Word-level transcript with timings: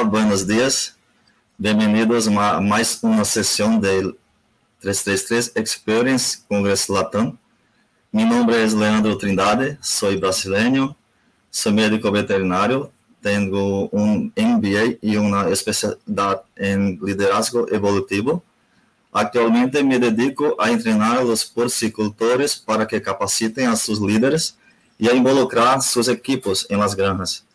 Hola, 0.00 0.36
días. 0.46 0.96
Bienvenidos 1.56 2.28
a 2.28 2.60
más 2.60 3.00
una 3.02 3.24
sesión 3.24 3.80
del 3.80 4.16
333 4.80 5.52
Experience 5.56 6.38
Congress 6.46 6.88
Latam. 6.88 7.36
Mi 8.12 8.24
nombre 8.24 8.62
es 8.62 8.74
Leandro 8.74 9.18
Trindade, 9.18 9.76
soy 9.80 10.16
brasileño, 10.16 10.96
soy 11.50 11.72
médico 11.72 12.12
veterinario, 12.12 12.92
tengo 13.20 13.88
un 13.88 14.32
MBA 14.36 14.98
y 15.02 15.16
una 15.16 15.48
especialidad 15.48 16.42
en 16.54 17.00
liderazgo 17.02 17.66
evolutivo. 17.68 18.44
Actualmente 19.10 19.82
me 19.82 19.98
dedico 19.98 20.54
a 20.60 20.70
entrenar 20.70 21.18
a 21.18 21.24
los 21.24 21.44
porcicultores 21.44 22.56
para 22.56 22.86
que 22.86 23.02
capaciten 23.02 23.68
a 23.68 23.74
sus 23.74 24.00
líderes 24.00 24.56
y 24.96 25.08
a 25.08 25.14
involucrar 25.14 25.82
sus 25.82 26.06
equipos 26.06 26.66
en 26.70 26.78
las 26.78 26.94
granjas. 26.94 27.47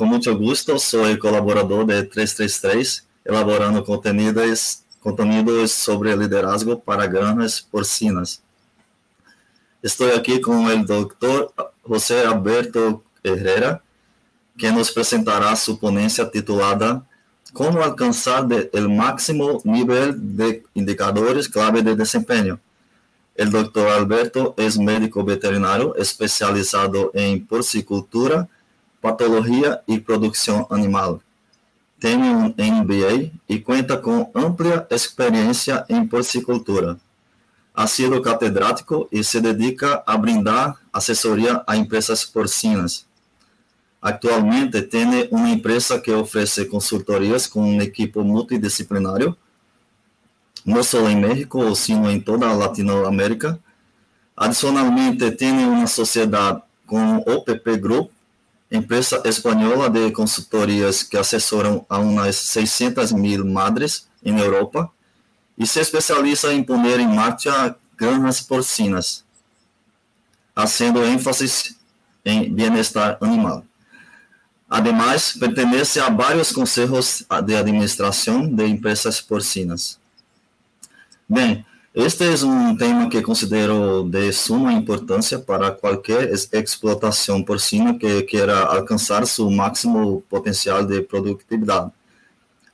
Con 0.00 0.08
mucho 0.08 0.34
gusto, 0.34 0.78
soy 0.78 1.18
colaborador 1.18 1.84
de 1.84 2.02
333, 2.04 3.06
elaborando 3.22 3.84
contenidos, 3.84 4.82
contenidos 4.98 5.72
sobre 5.72 6.16
liderazgo 6.16 6.80
para 6.80 7.06
granjas 7.06 7.60
porcinas. 7.60 8.40
Estoy 9.82 10.12
aquí 10.12 10.40
con 10.40 10.70
el 10.70 10.86
doctor 10.86 11.52
José 11.82 12.24
Alberto 12.24 13.04
Herrera, 13.22 13.82
que 14.56 14.72
nos 14.72 14.90
presentará 14.90 15.54
su 15.54 15.78
ponencia 15.78 16.30
titulada 16.30 17.04
Cómo 17.52 17.82
alcanzar 17.82 18.46
el 18.72 18.88
máximo 18.88 19.60
nivel 19.64 20.34
de 20.34 20.64
indicadores 20.72 21.46
clave 21.46 21.82
de 21.82 21.94
desempeño. 21.94 22.58
El 23.34 23.50
doctor 23.50 23.88
Alberto 23.88 24.54
es 24.56 24.78
médico 24.78 25.22
veterinario 25.22 25.94
especializado 25.94 27.10
en 27.12 27.46
porcicultura 27.46 28.48
patología 29.00 29.82
y 29.86 29.98
producción 29.98 30.66
animal. 30.70 31.20
Tiene 31.98 32.34
un 32.34 32.54
MBA 32.56 33.30
y 33.46 33.60
cuenta 33.60 34.00
con 34.00 34.28
amplia 34.34 34.86
experiencia 34.90 35.84
en 35.88 36.08
porcicultura. 36.08 36.96
Ha 37.74 37.86
sido 37.86 38.20
catedrático 38.22 39.08
y 39.10 39.22
se 39.22 39.40
dedica 39.40 40.02
a 40.06 40.16
brindar 40.16 40.76
asesoría 40.92 41.62
a 41.66 41.76
empresas 41.76 42.24
porcinas. 42.26 43.06
Actualmente 44.00 44.82
tiene 44.82 45.28
una 45.30 45.52
empresa 45.52 46.00
que 46.00 46.14
ofrece 46.14 46.66
consultorías 46.66 47.46
con 47.46 47.64
un 47.64 47.82
equipo 47.82 48.22
multidisciplinario, 48.22 49.36
no 50.64 50.82
solo 50.82 51.10
en 51.10 51.20
México, 51.20 51.74
sino 51.74 52.08
en 52.10 52.24
toda 52.24 52.54
Latinoamérica. 52.54 53.58
Adicionalmente, 54.36 55.32
tiene 55.32 55.66
una 55.66 55.86
sociedad 55.86 56.64
con 56.86 57.22
OPP 57.26 57.66
Group, 57.78 58.10
empresa 58.70 59.20
espanhola 59.24 59.90
de 59.90 60.12
consultorias 60.12 61.02
que 61.02 61.16
assessoram 61.16 61.84
a 61.88 61.98
umas 61.98 62.36
600 62.36 63.12
mil 63.12 63.44
madres 63.44 64.08
em 64.22 64.38
Europa 64.38 64.90
e 65.58 65.66
se 65.66 65.80
especializa 65.80 66.52
em 66.52 66.62
pôr 66.62 66.78
em 67.00 67.08
marcha 67.08 67.74
granjas 67.96 68.40
porcinas, 68.40 69.24
fazendo 70.54 71.04
ênfase 71.04 71.76
em 72.24 72.52
bem-estar 72.52 73.18
animal. 73.20 73.64
Ademais, 74.68 75.32
pertence 75.32 75.98
a 75.98 76.08
vários 76.08 76.52
conselhos 76.52 77.26
de 77.44 77.56
administração 77.56 78.48
de 78.48 78.64
empresas 78.66 79.20
porcinas. 79.20 79.98
Bem, 81.28 81.66
este 82.04 82.32
es 82.32 82.42
un 82.42 82.78
tema 82.78 83.08
que 83.08 83.22
considero 83.22 84.04
de 84.04 84.32
suma 84.32 84.72
importancia 84.72 85.44
para 85.44 85.74
cualquier 85.74 86.32
explotación 86.52 87.44
porcina 87.44 87.98
que 87.98 88.24
quiera 88.24 88.64
alcanzar 88.64 89.26
su 89.26 89.50
máximo 89.50 90.22
potencial 90.28 90.86
de 90.86 91.02
productividad. 91.02 91.92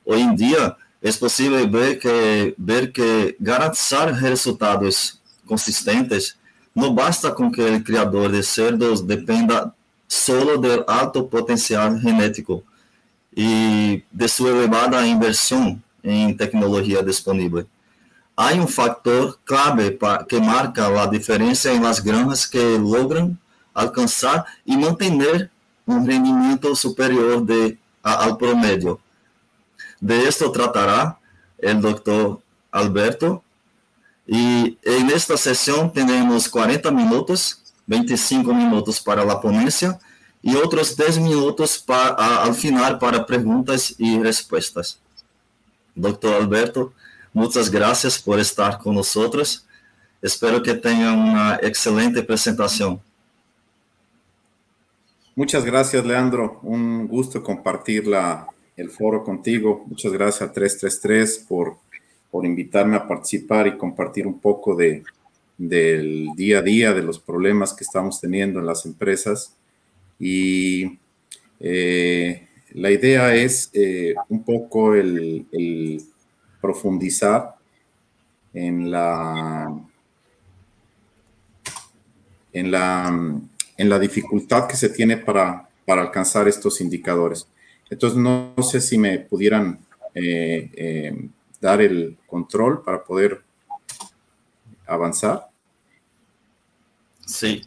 Hoy 0.05 0.21
en 0.21 0.35
día 0.35 0.77
es 1.01 1.17
posible 1.17 1.65
ver 1.65 1.99
que, 1.99 2.53
ver 2.57 2.91
que 2.91 3.35
garantizar 3.39 4.13
resultados 4.21 5.19
consistentes 5.45 6.37
no 6.75 6.93
basta 6.93 7.33
con 7.33 7.51
que 7.51 7.67
el 7.67 7.83
criador 7.83 8.31
de 8.31 8.43
cerdos 8.43 9.05
dependa 9.05 9.73
solo 10.07 10.57
del 10.57 10.83
alto 10.87 11.27
potencial 11.27 11.99
genético 11.99 12.63
y 13.35 14.03
de 14.11 14.27
su 14.27 14.47
elevada 14.47 15.05
inversión 15.07 15.83
en 16.03 16.37
tecnología 16.37 17.01
disponible 17.01 17.65
há 18.37 18.53
um 18.53 18.67
fator 18.67 19.39
clave 19.43 19.97
que 20.29 20.39
marca 20.39 20.87
a 21.01 21.07
diferença 21.07 21.71
em 21.71 21.79
las 21.79 21.99
granjas 21.99 22.45
que 22.45 22.77
logran 22.77 23.35
alcançar 23.73 24.45
e 24.65 24.77
manter 24.77 25.49
um 25.87 26.03
rendimento 26.03 26.75
superior 26.75 27.43
de, 27.43 27.77
promedio. 28.37 28.99
De 29.99 30.27
esto 30.27 30.51
tratará 30.51 31.17
el 31.57 31.81
doctor 31.81 32.39
Alberto. 32.71 33.43
E 34.27 34.77
en 34.83 35.09
esta 35.09 35.37
sesión 35.37 35.89
tenemos 35.89 36.49
40 36.49 36.91
minutos, 36.91 37.61
25 37.87 38.53
minutos 38.53 38.99
para 38.99 39.23
a 39.23 39.39
ponencia 39.39 39.97
e 40.43 40.55
outros 40.57 40.95
10 40.95 41.19
minutos 41.19 41.77
para, 41.77 42.43
al 42.43 42.53
final 42.53 42.99
para 42.99 43.23
perguntas 43.23 43.95
e 43.97 44.19
respostas. 44.19 44.99
Doctor 45.95 46.35
Alberto, 46.35 46.93
Muchas 47.37 47.69
gracias 47.69 48.17
por 48.19 48.39
estar 48.39 48.79
con 48.79 48.95
nosotros. 48.95 49.67
Espero 50.23 50.63
que 50.63 50.73
tengan 50.73 51.19
una 51.19 51.59
excelente 51.61 52.23
presentación. 52.23 52.99
Muchas 55.35 55.63
gracias, 55.63 56.03
Leandro. 56.03 56.59
Un 56.63 57.07
gusto 57.07 57.43
compartir 57.43 58.07
la, 58.07 58.47
el 58.75 58.89
foro 58.89 59.23
contigo. 59.23 59.85
Muchas 59.85 60.13
gracias 60.13 60.49
a 60.49 60.51
333 60.51 61.45
por, 61.47 61.77
por 62.31 62.43
invitarme 62.43 62.95
a 62.95 63.07
participar 63.07 63.67
y 63.67 63.77
compartir 63.77 64.25
un 64.25 64.39
poco 64.39 64.73
de, 64.73 65.03
del 65.59 66.29
día 66.35 66.57
a 66.57 66.63
día, 66.63 66.91
de 66.91 67.03
los 67.03 67.19
problemas 67.19 67.71
que 67.71 67.83
estamos 67.83 68.19
teniendo 68.19 68.59
en 68.59 68.65
las 68.65 68.83
empresas. 68.87 69.53
Y 70.19 70.97
eh, 71.59 72.47
la 72.71 72.89
idea 72.89 73.35
es 73.35 73.69
eh, 73.73 74.15
un 74.27 74.43
poco 74.43 74.95
el, 74.95 75.45
el 75.51 76.01
profundizar 76.61 77.55
en 78.53 78.89
la, 78.91 79.71
en 82.53 82.71
la, 82.71 83.07
en 83.77 83.89
la 83.89 83.99
dificultad 83.99 84.67
que 84.67 84.75
se 84.75 84.89
tiene 84.89 85.17
para, 85.17 85.69
para 85.85 86.01
alcanzar 86.01 86.47
estos 86.47 86.81
indicadores. 86.81 87.47
Entonces, 87.89 88.19
no, 88.19 88.53
sé 88.61 88.81
si 88.81 88.97
me 88.97 89.19
pudieran 89.19 89.79
eh, 90.13 90.69
eh, 90.73 91.29
dar 91.61 91.81
el 91.81 92.17
control 92.27 92.83
para 92.83 93.03
poder 93.03 93.41
avanzar. 94.85 95.47
Sí. 97.25 97.61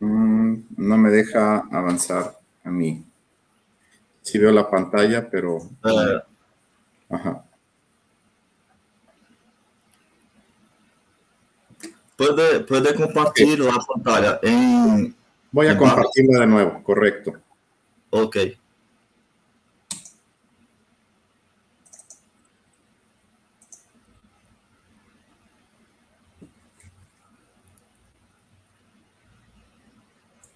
Mm, 0.00 0.62
no 0.88 0.96
me 0.96 1.10
deja 1.10 1.58
avanzar 1.70 2.38
a 2.64 2.70
mí. 2.70 3.04
Sí 4.22 4.38
veo 4.38 4.50
la 4.50 4.68
pantalla, 4.68 5.28
pero... 5.28 5.56
Uh, 5.56 6.20
Ajá. 7.10 7.44
Puede, 12.16 12.60
puede 12.60 12.94
compartir 12.94 13.60
la 13.60 13.78
pantalla 13.86 14.40
en... 14.42 15.14
Voy 15.52 15.66
a 15.66 15.72
en 15.72 15.78
compartirla 15.78 16.40
de 16.40 16.46
nuevo, 16.46 16.82
correcto. 16.82 17.32
Ok. 18.10 18.36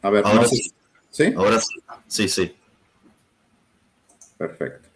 A 0.02 0.10
ver, 0.10 0.24
Ahora 0.26 0.42
no 0.42 0.48
sé- 0.48 0.56
sí. 0.56 0.72
¿Sí? 1.10 1.34
Ahora 1.36 1.60
sí. 1.60 1.74
Sí, 2.08 2.28
sí. 2.28 2.56
Perfecto. 4.38 4.88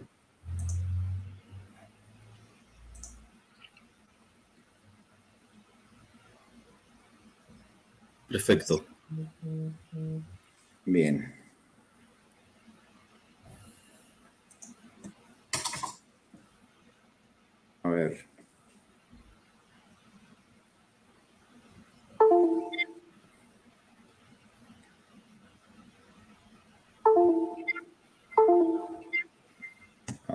Perfecto. 8.28 8.84
Bien. 10.84 11.34
A 17.82 17.88
ver. 17.90 18.25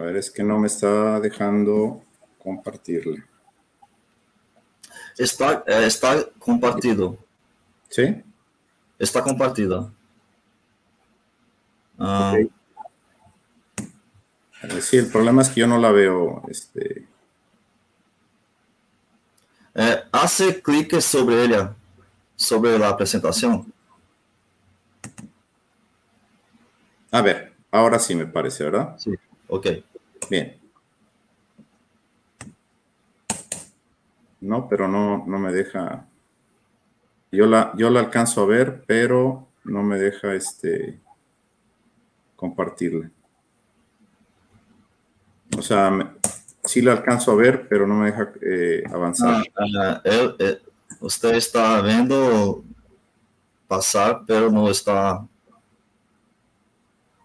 Ver, 0.01 0.18
es 0.18 0.30
que 0.31 0.44
no 0.44 0.59
me 0.59 0.68
está 0.68 1.19
dejando 1.19 2.03
compartirle. 2.38 3.24
Está, 5.18 5.63
eh, 5.68 5.86
está 5.86 6.25
compartido. 6.39 7.18
¿Sí? 7.89 8.24
Está 8.98 9.21
compartido. 9.21 9.92
Ah, 12.00 12.36
Sí, 14.81 14.98
el 14.98 15.07
problema 15.07 15.42
es 15.42 15.50
que 15.50 15.62
yo 15.62 15.68
no 15.68 15.80
la 15.80 15.92
veo. 15.92 16.44
Este, 16.48 17.07
eh, 19.74 20.03
hace 20.12 20.62
clic 20.62 21.00
sobre 21.00 21.44
ella, 21.45 21.75
sobre 22.36 22.77
la 22.77 22.95
presentación. 22.95 23.71
a 27.13 27.21
ver, 27.21 27.53
ahora 27.71 28.00
sí 28.00 28.15
me 28.15 28.25
parece, 28.25 28.63
¿verdad? 28.63 28.98
Sí. 28.98 29.13
Ok. 29.48 29.68
Bien. 30.30 30.58
No, 34.42 34.68
pero 34.68 34.88
no, 34.90 35.24
no 35.26 35.40
me 35.40 35.52
deja. 35.54 36.06
Yo 37.32 37.46
la, 37.48 37.72
yo 37.78 37.90
la 37.90 38.02
alcanzo 38.02 38.42
a 38.42 38.46
ver, 38.46 38.84
pero 38.86 39.48
no 39.64 39.84
me 39.84 39.98
deja 39.98 40.34
este 40.34 41.00
compartirla. 42.36 43.10
O 45.58 45.62
sea, 45.62 46.16
sí 46.64 46.82
la 46.82 46.94
alcanzo 46.94 47.32
a 47.32 47.36
ver, 47.36 47.68
pero 47.68 47.86
no 47.86 47.96
me 47.96 48.12
deja 48.12 48.32
eh, 48.42 48.84
avanzar. 48.92 49.44
Ah, 49.78 50.02
él- 50.04 50.36
eh, 50.40 50.62
usted 51.02 51.36
está 51.36 51.82
viendo 51.82 52.64
pasar, 53.68 54.22
pero 54.28 54.52
no 54.52 54.70
está. 54.70 55.26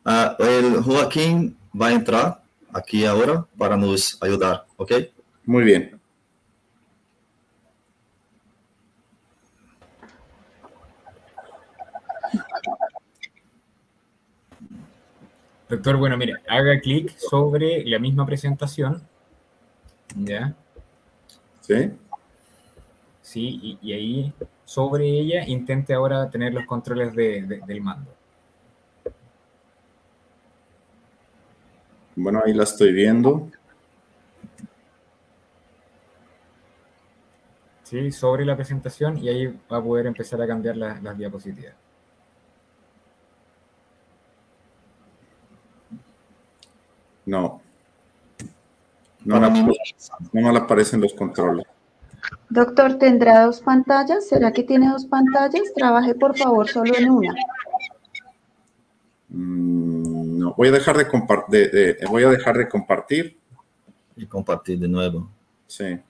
Ah, 0.05 0.37
el 0.39 0.83
Joaquín 0.83 1.57
va 1.81 1.89
a 1.89 1.93
entrar 1.93 2.43
aquí 2.77 3.05
ahora 3.05 3.47
para 3.59 3.77
nos 3.77 4.19
ayudar, 4.23 4.67
¿ok? 4.77 4.93
Muy 5.45 5.65
bien. 5.65 6.01
Doctor, 15.69 15.97
bueno, 15.97 16.17
mire, 16.17 16.35
haga 16.49 16.79
clic 16.81 17.17
sobre 17.19 17.85
la 17.85 17.99
misma 17.99 18.25
presentación. 18.25 19.03
¿Ya? 20.15 20.55
¿Sí? 21.61 21.91
Sí, 23.21 23.61
y, 23.63 23.79
y 23.83 23.93
ahí 23.93 24.33
sobre 24.65 25.09
ella 25.09 25.45
intente 25.47 25.93
ahora 25.93 26.31
tener 26.31 26.55
los 26.55 26.65
controles 26.67 27.13
de- 27.15 27.43
de- 27.43 27.61
del 27.67 27.81
mando. 27.81 28.15
Bueno, 32.17 32.43
ahí 32.45 32.53
la 32.53 32.65
estoy 32.65 32.93
viendo. 32.93 33.49
¿Sí? 37.85 38.11
Sobre 38.11 38.45
la 38.45 38.57
presentación 38.57 39.17
y 39.19 39.29
ahí 39.29 39.47
va 39.73 39.77
a 39.79 39.83
poder 39.83 40.07
empezar 40.07 40.43
a 40.43 40.47
cambiar 40.47 40.77
las, 40.77 41.03
las 41.03 41.17
diapositivas. 41.17 41.75
No. 47.25 47.61
No, 49.25 49.41
me- 49.41 49.51
no 50.33 50.53
me 50.53 50.59
aparecen 50.59 51.01
los 51.01 51.13
controles. 51.15 51.67
Doctor, 52.49 52.95
¿tendrá 52.99 53.45
dos 53.45 53.61
pantallas? 53.61 54.29
¿Será 54.29 54.53
que 54.53 54.63
tiene 54.63 54.89
dos 54.89 55.07
pantallas? 55.07 55.63
Trabaje 55.75 56.15
por 56.15 56.37
favor 56.37 56.69
solo 56.69 56.93
en 56.97 57.11
una. 57.11 57.35
Mm, 59.29 59.96
no, 60.47 60.55
voy 60.57 60.69
a 60.69 60.73
dejar 60.73 60.97
de 60.97 61.09
compartir. 61.09 61.99
voy 62.09 62.23
a 62.23 62.31
dejar 62.31 62.57
de 62.57 62.69
compartir. 62.69 63.39
y 64.17 64.27
compartir 64.27 64.79
de 64.79 64.89
nuevo. 64.89 65.29
Sí. 65.67 66.01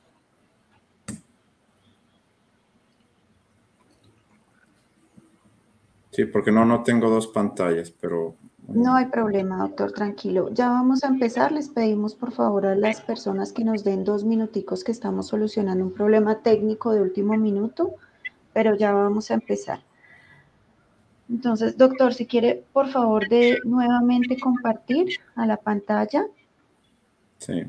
Sí, 6.10 6.24
porque 6.24 6.50
no, 6.50 6.64
no 6.64 6.82
tengo 6.82 7.10
dos 7.10 7.26
pantallas, 7.26 7.90
pero 7.90 8.36
No 8.68 8.94
hay 8.94 9.06
problema, 9.06 9.58
doctor, 9.58 9.92
tranquilo. 9.92 10.48
Ya 10.50 10.68
vamos 10.70 11.04
a 11.04 11.08
empezar. 11.08 11.52
Les 11.52 11.68
pedimos 11.68 12.14
por 12.14 12.32
favor 12.32 12.64
a 12.66 12.74
las 12.74 13.00
personas 13.02 13.52
que 13.52 13.64
nos 13.64 13.84
den 13.84 14.04
dos 14.04 14.24
minuticos 14.24 14.82
que 14.82 14.92
estamos 14.92 15.26
solucionando 15.26 15.84
un 15.84 15.92
problema 15.92 16.40
técnico 16.40 16.92
de 16.92 17.02
último 17.02 17.36
minuto, 17.36 17.96
pero 18.54 18.74
ya 18.76 18.92
vamos 18.92 19.30
a 19.30 19.34
empezar. 19.34 19.80
Entonces, 21.28 21.76
doctor, 21.76 22.14
si 22.14 22.26
quiere, 22.26 22.64
por 22.72 22.88
favor, 22.88 23.28
de 23.28 23.58
nuevamente 23.64 24.38
compartir 24.38 25.18
a 25.34 25.46
la 25.46 25.56
pantalla. 25.56 26.26
sí. 27.38 27.64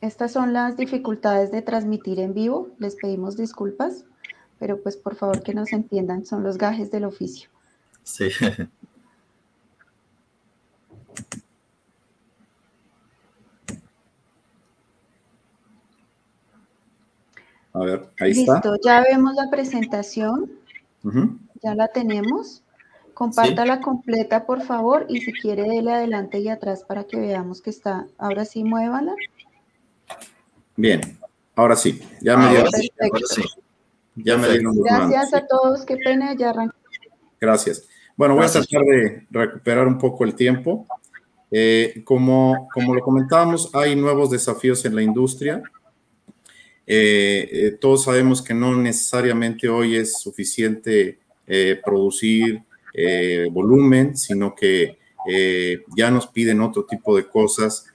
Estas 0.00 0.30
son 0.30 0.52
las 0.52 0.76
dificultades 0.76 1.50
de 1.50 1.60
transmitir 1.60 2.20
en 2.20 2.32
vivo. 2.32 2.68
Les 2.78 2.94
pedimos 2.94 3.36
disculpas, 3.36 4.04
pero 4.60 4.80
pues 4.80 4.96
por 4.96 5.16
favor 5.16 5.42
que 5.42 5.54
nos 5.54 5.72
entiendan, 5.72 6.24
son 6.24 6.44
los 6.44 6.56
gajes 6.56 6.92
del 6.92 7.04
oficio. 7.04 7.50
Sí. 8.04 8.28
Está. 18.20 18.54
Listo, 18.54 18.76
ya 18.84 19.02
vemos 19.02 19.34
la 19.34 19.48
presentación, 19.50 20.50
ya 21.62 21.74
la 21.74 21.88
tenemos. 21.88 22.62
Compártala 23.14 23.80
completa, 23.80 24.46
por 24.46 24.62
favor, 24.62 25.06
y 25.08 25.20
si 25.20 25.32
quiere, 25.32 25.64
dele 25.64 25.92
adelante 25.92 26.38
y 26.38 26.48
atrás 26.48 26.84
para 26.84 27.04
que 27.04 27.18
veamos 27.18 27.60
que 27.60 27.70
está. 27.70 28.06
Ahora 28.16 28.44
sí, 28.44 28.62
muévala. 28.62 29.12
Bien, 30.76 31.00
ahora 31.56 31.74
sí. 31.74 32.00
Ya 32.20 32.36
me 32.36 32.44
Ahora 32.44 32.52
dieron, 32.52 32.72
sí, 32.72 32.90
ahora 33.00 33.26
sí. 33.28 33.42
ya 34.14 34.36
me 34.36 34.48
dieron 34.48 34.76
los 34.76 34.76
mandos. 34.76 35.10
Gracias 35.10 35.34
a 35.34 35.46
todos, 35.46 35.84
qué 35.84 35.96
pena, 35.96 36.34
ya 36.36 36.50
arrancamos. 36.50 36.74
Gracias. 37.40 37.88
Bueno, 38.16 38.34
voy 38.34 38.44
a 38.44 38.48
tratar 38.48 38.82
de 38.82 39.26
recuperar 39.30 39.86
un 39.86 39.98
poco 39.98 40.24
el 40.24 40.34
tiempo. 40.34 40.86
Eh, 41.50 42.02
como, 42.04 42.68
como 42.72 42.94
lo 42.94 43.00
comentábamos, 43.02 43.74
hay 43.74 43.96
nuevos 43.96 44.30
desafíos 44.30 44.84
en 44.84 44.94
la 44.94 45.02
industria. 45.02 45.62
Eh, 46.90 47.46
eh, 47.52 47.70
todos 47.78 48.04
sabemos 48.04 48.40
que 48.40 48.54
no 48.54 48.74
necesariamente 48.74 49.68
hoy 49.68 49.96
es 49.96 50.18
suficiente 50.18 51.18
eh, 51.46 51.78
producir 51.84 52.62
volumen, 53.52 54.16
sino 54.16 54.56
que 54.56 54.98
ya 55.96 56.10
nos 56.10 56.26
piden 56.26 56.60
otro 56.62 56.84
tipo 56.84 57.16
de 57.16 57.28
cosas, 57.28 57.86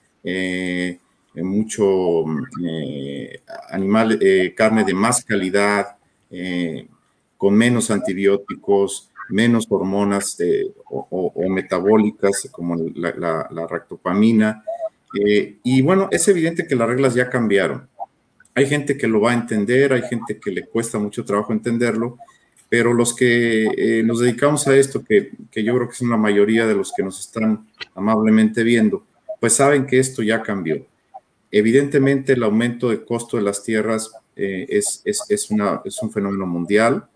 mucho 1.34 2.24
eh, 2.64 3.42
animal, 3.68 4.18
carne 4.56 4.82
de 4.82 4.94
más 4.94 5.22
calidad, 5.26 5.98
con 7.36 7.54
menos 7.54 7.90
antibióticos, 7.90 9.10
menos 9.28 9.66
hormonas 9.68 10.38
o, 10.88 11.48
metabólicas 11.50 12.48
como 12.50 12.76
la, 12.94 13.66
ractopamina. 13.68 14.64
Y 15.12 15.82
bueno, 15.82 16.08
es 16.10 16.26
evidente 16.28 16.66
que 16.66 16.76
las 16.76 16.88
reglas 16.88 17.14
ya 17.14 17.28
cambiaron. 17.28 17.90
Hay 18.54 18.66
gente 18.66 18.96
que 18.96 19.08
lo 19.08 19.20
va 19.20 19.32
a 19.32 19.34
entender, 19.34 19.92
hay 19.92 20.02
gente 20.02 20.38
que 20.38 20.50
le 20.50 20.66
cuesta 20.66 20.98
mucho 20.98 21.24
trabajo 21.24 21.52
entenderlo, 21.52 22.18
pero 22.68 22.92
los 22.92 23.14
que 23.14 23.64
eh, 23.76 24.02
nos 24.04 24.20
dedicamos 24.20 24.66
a 24.68 24.76
esto, 24.76 25.04
que, 25.04 25.32
yo 25.54 25.74
creo 25.74 25.88
que 25.88 25.94
son 25.94 26.10
la 26.10 26.16
mayoría 26.16 26.66
de 26.66 26.74
los 26.74 26.92
que 26.96 27.02
nos 27.02 27.20
están 27.20 27.66
amablemente 27.94 28.62
viendo, 28.62 29.04
pues 29.40 29.54
saben 29.54 29.86
que 29.86 29.98
esto 29.98 30.22
ya 30.22 30.42
cambió. 30.42 30.86
Evidentemente 31.50 32.32
el 32.32 32.42
aumento 32.42 32.88
de 32.88 33.04
costo 33.04 33.36
de 33.36 33.42
las 33.42 33.62
tierras 33.62 34.10
eh, 34.34 34.66
es, 34.68 35.02
es, 35.04 35.22
es, 35.28 35.50
una, 35.50 35.82
es 35.84 36.00
un 36.02 36.10
fenómeno 36.10 36.46
mundial. 36.46 37.06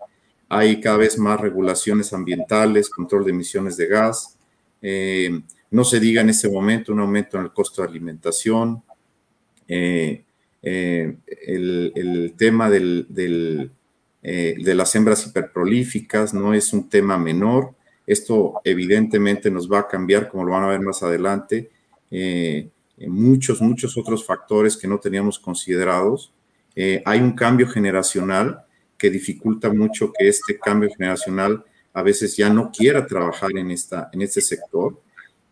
Hay 0.47 0.79
cada 0.79 0.97
vez 0.97 1.17
más 1.17 1.39
regulaciones 1.39 2.13
ambientales, 2.13 2.89
control 2.89 3.25
de 3.25 3.31
emisiones 3.31 3.77
de 3.77 3.87
gas. 3.87 4.37
eh, 4.81 5.41
no 5.71 5.83
se 5.83 5.99
diga 5.99 6.21
en 6.21 6.29
este 6.29 6.49
momento 6.49 6.91
un 6.91 6.99
aumento 6.99 7.37
en 7.37 7.43
el 7.43 7.51
costo 7.51 7.81
de 7.81 7.89
alimentación. 7.89 8.81
Eh, 10.61 11.17
el, 11.45 12.33
tema 12.37 12.69
del, 12.69 13.71
eh, 14.21 14.55
de 14.57 14.75
las 14.75 14.93
hembras 14.95 15.25
hiperprolíficas 15.25 16.33
no 16.33 16.53
es 16.53 16.73
un 16.73 16.89
tema 16.89 17.17
menor. 17.17 17.75
Esto 18.05 18.59
evidentemente 18.63 19.51
nos 19.51 19.71
va 19.71 19.79
a 19.79 19.87
cambiar, 19.87 20.29
como 20.29 20.43
lo 20.43 20.51
van 20.51 20.63
a 20.63 20.69
ver 20.69 20.81
más 20.81 21.03
adelante, 21.03 21.69
eh, 22.11 22.69
muchos, 23.07 23.61
muchos 23.61 23.97
otros 23.97 24.25
factores 24.25 24.75
que 24.75 24.87
no 24.87 24.99
teníamos 24.99 25.39
considerados. 25.39 26.33
Hay 27.03 27.19
un 27.19 27.33
cambio 27.33 27.67
generacional 27.67 28.63
que 28.97 29.09
dificulta 29.09 29.69
mucho 29.69 30.13
que 30.17 30.29
este 30.29 30.57
cambio 30.57 30.89
generacional 30.95 31.65
a 31.91 32.01
veces 32.01 32.37
ya 32.37 32.49
no 32.49 32.71
quiera 32.71 33.05
trabajar 33.05 33.49
en, 33.57 33.69
esta, 33.71 34.09
en 34.13 34.21
este 34.21 34.39
sector. 34.39 34.97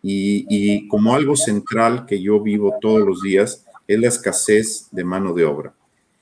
Y 0.02 0.88
como 0.88 1.14
algo 1.14 1.36
central 1.36 2.06
que 2.06 2.22
yo 2.22 2.40
vivo 2.40 2.76
todos 2.80 3.06
los 3.06 3.20
días 3.20 3.66
es 3.88 3.98
la 3.98 4.08
escasez 4.08 4.88
de 4.92 5.02
mano 5.02 5.32
de 5.32 5.44
obra. 5.44 5.74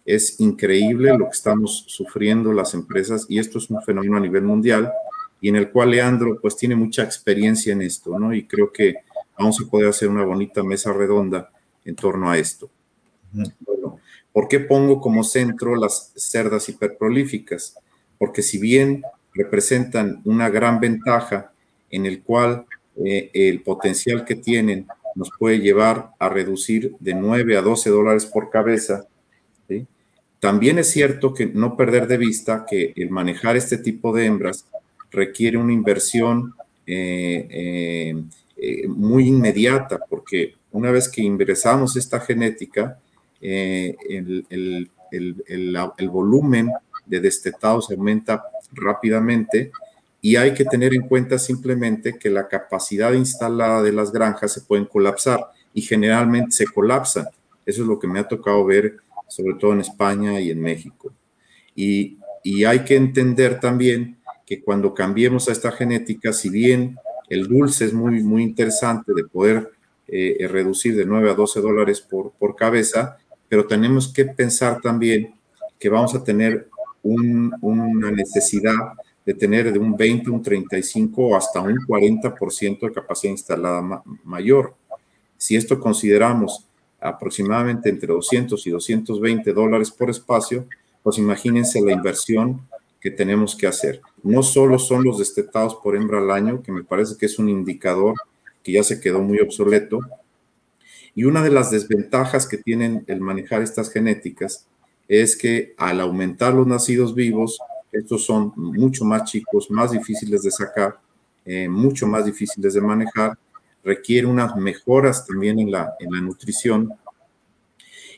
Es 0.05 0.41
increíble 0.41 1.11
lo 1.19 1.25
que 1.25 1.37
estamos 1.37 1.85
sufriendo 1.89 2.53
las 2.53 2.75
empresas 2.75 3.27
y 3.29 3.41
esto 3.41 3.59
es 3.59 3.69
un 3.69 3.83
fenómeno 3.83 4.17
a 4.17 4.21
nivel 4.21 4.45
mundial. 4.45 4.91
y 5.39 5.51
en 5.51 5.57
el 5.57 5.71
cual 5.71 5.91
Leandro 5.91 6.39
pues 6.41 6.57
tiene 6.57 6.75
mucha 6.75 7.03
experiencia 7.03 7.73
en 7.75 7.83
esto, 7.83 8.19
¿no? 8.19 8.33
Y 8.33 8.47
creo 8.47 8.73
que 8.73 8.95
vamos 9.39 9.61
a 9.61 9.69
poder 9.69 9.89
hacer 9.89 10.09
una 10.09 10.25
bonita 10.25 10.63
mesa 10.63 10.95
redonda 10.95 11.51
en 11.85 11.95
torno 11.95 12.31
a 12.31 12.39
esto. 12.39 12.71
Bueno, 13.61 14.01
¿por 14.33 14.49
qué 14.49 14.61
pongo 14.61 14.99
como 14.99 15.25
centro 15.25 15.77
las 15.77 16.13
cerdas 16.17 16.71
hiperprolíficas? 16.71 17.79
Porque 18.19 18.41
si 18.41 18.59
bien 18.59 19.03
representan 19.35 20.23
una 20.25 20.49
gran 20.49 20.81
ventaja 20.81 21.53
en 21.91 22.07
el 22.07 22.23
cual 22.23 22.65
eh, 23.05 23.31
el 23.35 23.63
potencial 23.63 24.25
que 24.25 24.37
tienen 24.37 24.87
nos 25.17 25.31
puede 25.37 25.59
llevar 25.59 26.11
a 26.19 26.29
reducir 26.29 26.95
de 27.01 27.15
9 27.15 27.57
a 27.57 27.63
12 27.63 27.91
dólares 27.91 28.27
por 28.27 28.51
cabeza. 28.51 29.09
También 30.39 30.79
es 30.79 30.91
cierto 30.91 31.33
que 31.35 31.47
no 31.47 31.77
perder 31.77 32.07
de 32.07 32.19
vista 32.19 32.67
que 32.69 32.93
el 32.95 33.11
manejar 33.11 33.57
este 33.57 33.79
tipo 33.79 34.15
de 34.15 34.27
hembras 34.27 34.67
requiere 35.11 35.57
una 35.57 35.73
inversión 35.73 36.55
eh, 36.87 38.15
eh, 38.57 38.87
muy 38.89 39.27
inmediata, 39.27 39.99
porque 40.09 40.55
una 40.73 40.91
vez 40.91 41.09
que 41.09 41.23
ingresamos 41.23 41.97
esta 41.97 42.21
genética, 42.21 43.01
el 43.41 44.91
volumen 46.11 46.71
de 47.07 47.21
destetados 47.21 47.91
aumenta 47.91 48.45
rápidamente 48.73 49.73
y 50.27 50.35
hay 50.35 50.55
que 50.55 50.65
tener 50.65 50.93
en 50.93 51.03
cuenta 51.03 51.39
simplemente 51.39 52.19
que 52.19 52.31
la 52.31 52.49
capacidad 52.49 53.13
instalada 53.13 53.81
de 53.81 53.93
las 53.93 54.11
granjas 54.11 54.53
se 54.53 54.63
pueden 54.63 54.87
colapsar 54.87 55.53
y 55.73 55.83
generalmente 55.83 56.51
se 56.51 56.67
colapsan. 56.67 57.27
Eso 57.65 57.83
es 57.83 57.89
lo 57.89 57.97
que 58.01 58.09
me 58.09 58.19
ha 58.19 58.27
tocado 58.27 58.65
ver, 58.65 58.97
sobre 59.29 59.55
todo 59.55 59.73
en 59.73 59.83
España 59.83 60.41
y 60.41 60.51
en 60.51 60.61
México. 60.61 61.13
Y, 61.77 62.19
hay 62.67 62.81
que 62.81 62.97
entender 62.97 63.61
también 63.61 64.19
que 64.45 64.61
cuando 64.63 64.95
cambiemos 64.95 65.49
a 65.49 65.53
esta 65.53 65.71
genética, 65.71 66.33
si 66.33 66.49
bien 66.49 66.97
el 67.29 67.47
dulce 67.47 67.85
es 67.85 67.93
muy, 67.93 68.21
muy 68.25 68.43
interesante 68.43 69.13
de 69.15 69.23
poder 69.23 69.71
eh, 70.09 70.45
reducir 70.51 70.97
de 70.97 71.07
9 71.07 71.31
a 71.31 71.35
12 71.35 71.61
dólares 71.61 72.01
por, 72.01 72.33
por 72.33 72.57
cabeza, 72.57 73.17
pero 73.49 73.65
tenemos 73.69 74.13
que 74.13 74.25
pensar 74.25 74.81
también 74.81 75.37
que 75.79 75.89
vamos 75.89 76.17
a 76.17 76.25
tener 76.25 76.69
una 77.05 78.11
necesidad 78.11 78.75
de 79.27 79.35
tener 79.35 79.73
de 79.73 79.79
un 79.79 79.97
20, 79.97 80.31
un 80.31 80.41
35 80.41 81.27
o 81.27 81.37
hasta 81.37 81.61
un 81.61 81.77
40% 81.77 82.81
de 82.81 82.93
capacidad 82.93 83.33
instalada 83.33 84.03
mayor. 84.23 84.75
Si 85.37 85.57
esto 85.57 85.81
consideramos 85.81 86.65
aproximadamente 87.01 87.89
entre 87.89 88.13
200 88.13 88.67
y 88.67 88.71
220 88.71 89.53
dólares 89.53 89.91
por 89.91 90.09
espacio, 90.09 90.67
pues 91.03 91.19
imagínense 91.19 91.81
la 91.83 91.93
inversión 91.93 92.63
que 93.01 93.11
tenemos 93.11 93.57
que 93.57 93.67
hacer. 93.67 94.01
No 94.23 94.43
solo 94.43 94.79
son 94.79 95.05
los 95.05 95.19
destetados 95.19 95.75
por 95.75 95.97
hembra 95.97 96.19
al 96.19 96.31
año, 96.31 96.63
que 96.63 96.73
me 96.73 96.85
parece 96.85 97.17
que 97.19 97.27
es 97.27 97.39
un 97.39 97.49
indicador 97.49 98.15
que 98.63 98.73
ya 98.73 98.83
se 98.83 99.01
quedó 99.01 99.21
muy 99.21 99.41
obsoleto, 99.41 100.01
y 101.17 101.25
una 101.25 101.43
de 101.43 101.51
las 101.51 101.71
desventajas 101.71 102.47
que 102.47 102.59
tienen 102.59 103.05
el 103.07 103.21
manejar 103.21 103.63
estas 103.63 103.91
genéticas 103.91 104.67
es 105.09 105.37
que 105.37 105.75
al 105.79 106.01
aumentar 106.01 106.53
los 106.53 106.67
nacidos 106.67 107.15
vivos, 107.15 107.59
estos 107.99 108.25
son 108.25 108.53
mucho 108.57 109.05
más 109.05 109.25
chicos, 109.25 109.71
más 109.71 109.91
difíciles 109.91 110.43
de 110.43 110.51
sacar, 110.51 110.99
eh, 111.45 111.69
mucho 111.69 112.07
más 112.07 112.25
difíciles 112.25 112.75
de 112.75 112.81
manejar, 112.81 113.39
requiere 113.85 114.27
unas 114.27 114.57
mejoras 114.57 115.27
también 115.27 115.59
en 115.59 115.71
la, 115.71 115.95
en 116.01 116.13
la 116.13 116.21
nutrición. 116.21 116.93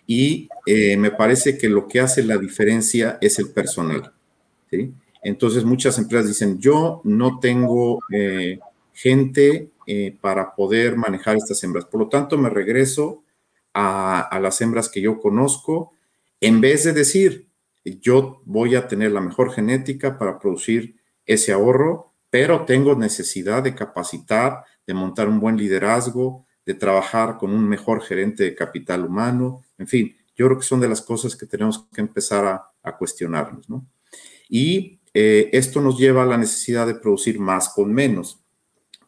Y 0.07 0.49
eh, 0.67 0.97
me 0.97 1.11
parece 1.11 1.59
que 1.59 1.69
lo 1.69 1.87
que 1.87 2.01
hace 2.01 2.23
la 2.25 2.39
diferencia 2.39 3.19
es 3.21 3.39
el 3.39 3.51
personal. 3.51 4.13
Entonces 5.23 5.65
muchas 5.65 5.99
empresas 5.99 6.29
dicen, 6.29 6.59
yo 6.59 7.01
no 7.05 7.39
tengo 7.39 8.01
eh, 8.13 8.59
gente 8.93 9.71
para 10.21 10.55
poder 10.55 10.97
manejar 10.97 11.37
estas 11.37 11.63
hembras. 11.65 11.87
Por 11.87 12.01
lo 12.01 12.09
tanto, 12.09 12.37
me 12.37 12.51
regreso 12.51 13.23
a, 13.73 14.21
a 14.21 14.39
las 14.39 14.61
hembras 14.61 14.91
que 14.91 15.01
yo 15.01 15.19
conozco, 15.19 15.93
en 16.43 16.61
vez 16.61 16.85
de 16.85 16.93
decir, 16.93 17.48
yo 17.97 18.43
voy 18.45 18.75
a 18.75 18.89
tener 18.89 19.13
la 19.13 19.21
mejor 19.21 19.53
genética 19.53 20.19
para 20.19 20.39
producir 20.39 20.97
ese 21.25 21.53
ahorro, 21.53 22.15
pero 22.31 22.65
tengo 22.65 22.95
necesidad 22.95 23.63
de 23.63 23.75
capacitar, 23.75 24.65
de 24.87 24.95
montar 24.95 25.29
un 25.29 25.41
buen 25.41 25.57
liderazgo, 25.57 26.47
de 26.67 26.75
trabajar 26.75 27.39
con 27.39 27.53
un 27.53 27.67
mejor 27.67 28.03
gerente 28.03 28.45
de 28.45 28.55
capital 28.55 29.05
humano, 29.07 29.65
en 29.79 29.87
fin, 29.87 30.17
yo 30.37 30.47
creo 30.47 30.59
que 30.59 30.65
son 30.65 30.81
de 30.81 30.89
las 30.89 31.03
cosas 31.03 31.35
que 31.35 31.47
tenemos 31.47 31.87
que 31.93 32.01
empezar 32.01 32.45
a, 32.45 32.97
cuestionarnos, 32.97 33.69
¿no? 33.69 33.87
Y 34.49 35.01
eh, 35.13 35.51
esto 35.53 35.83
nos 35.83 35.99
lleva 35.99 36.23
a 36.23 36.27
la 36.27 36.39
necesidad 36.39 36.87
de 36.87 36.95
producir 36.95 37.39
más 37.39 37.69
con 37.69 37.93
menos. 37.93 38.41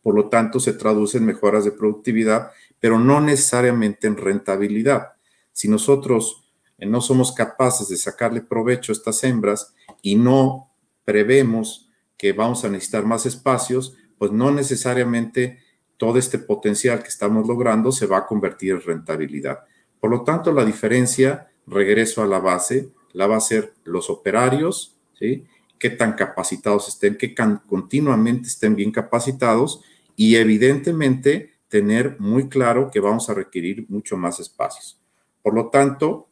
Por 0.02 0.14
lo 0.14 0.28
tanto, 0.28 0.60
se 0.60 0.75
traduce 0.75 1.16
en 1.16 1.25
mejoras 1.25 1.64
de 1.64 1.72
productividad, 1.72 2.50
pero 2.78 2.99
no 2.99 3.22
necesariamente 3.22 4.06
en 4.06 4.18
rentabilidad. 4.18 5.12
Si 5.52 5.66
nosotros 5.66 6.50
no 6.87 7.00
somos 7.00 7.32
capaces 7.32 7.88
de 7.88 7.96
sacarle 7.96 8.40
provecho 8.40 8.92
a 8.92 8.94
estas 8.94 9.22
hembras 9.25 9.75
y 10.02 10.16
no 10.16 10.70
prevemos 11.04 11.90
que 12.16 12.32
vamos 12.32 12.64
a 12.64 12.68
necesitar 12.68 13.04
más 13.04 13.26
espacios, 13.26 13.96
pues 14.18 14.32
no 14.32 14.50
necesariamente 14.50 15.58
todo 15.96 16.18
este 16.18 16.38
potencial 16.38 17.02
que 17.02 17.08
estamos 17.08 17.46
logrando 17.46 17.92
se 17.92 18.06
va 18.06 18.18
a 18.18 18.26
convertir 18.26 18.72
en 18.72 18.80
rentabilidad. 18.80 19.60
Por 20.00 20.10
lo 20.10 20.22
tanto, 20.22 20.52
la 20.52 20.64
diferencia, 20.64 21.50
regreso 21.66 22.22
a 22.22 22.26
la 22.26 22.38
base, 22.38 22.90
la 23.12 23.26
va 23.26 23.37
a 23.37 23.40
ser 23.40 23.75
los 23.84 24.08
operarios, 24.08 24.96
¿sí? 25.18 25.44
qué 25.78 25.90
tan 25.90 26.14
capacitados 26.14 26.88
estén, 26.88 27.16
qué 27.16 27.34
continuamente 27.66 28.49
estén 28.49 28.76
bien 28.76 28.92
capacitados 28.92 29.82
y 30.16 30.37
evidentemente 30.37 31.54
tener 31.68 32.18
muy 32.18 32.49
claro 32.49 32.90
que 32.90 33.00
vamos 33.00 33.28
a 33.28 33.34
requerir 33.34 33.87
mucho 33.88 34.16
más 34.16 34.40
espacios. 34.40 35.00
Por 35.42 35.54
lo 35.54 35.68
tanto, 35.68 36.29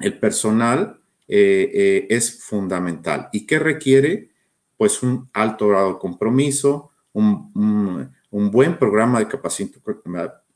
el 0.00 0.18
personal 0.18 1.00
eh, 1.28 1.70
eh, 1.72 2.06
es 2.10 2.42
fundamental. 2.42 3.28
¿Y 3.32 3.46
qué 3.46 3.58
requiere? 3.58 4.30
Pues 4.76 5.02
un 5.02 5.28
alto 5.32 5.68
grado 5.68 5.94
de 5.94 5.98
compromiso, 5.98 6.90
un, 7.12 8.10
buen 8.30 8.78
programa 8.78 9.20
de 9.20 9.28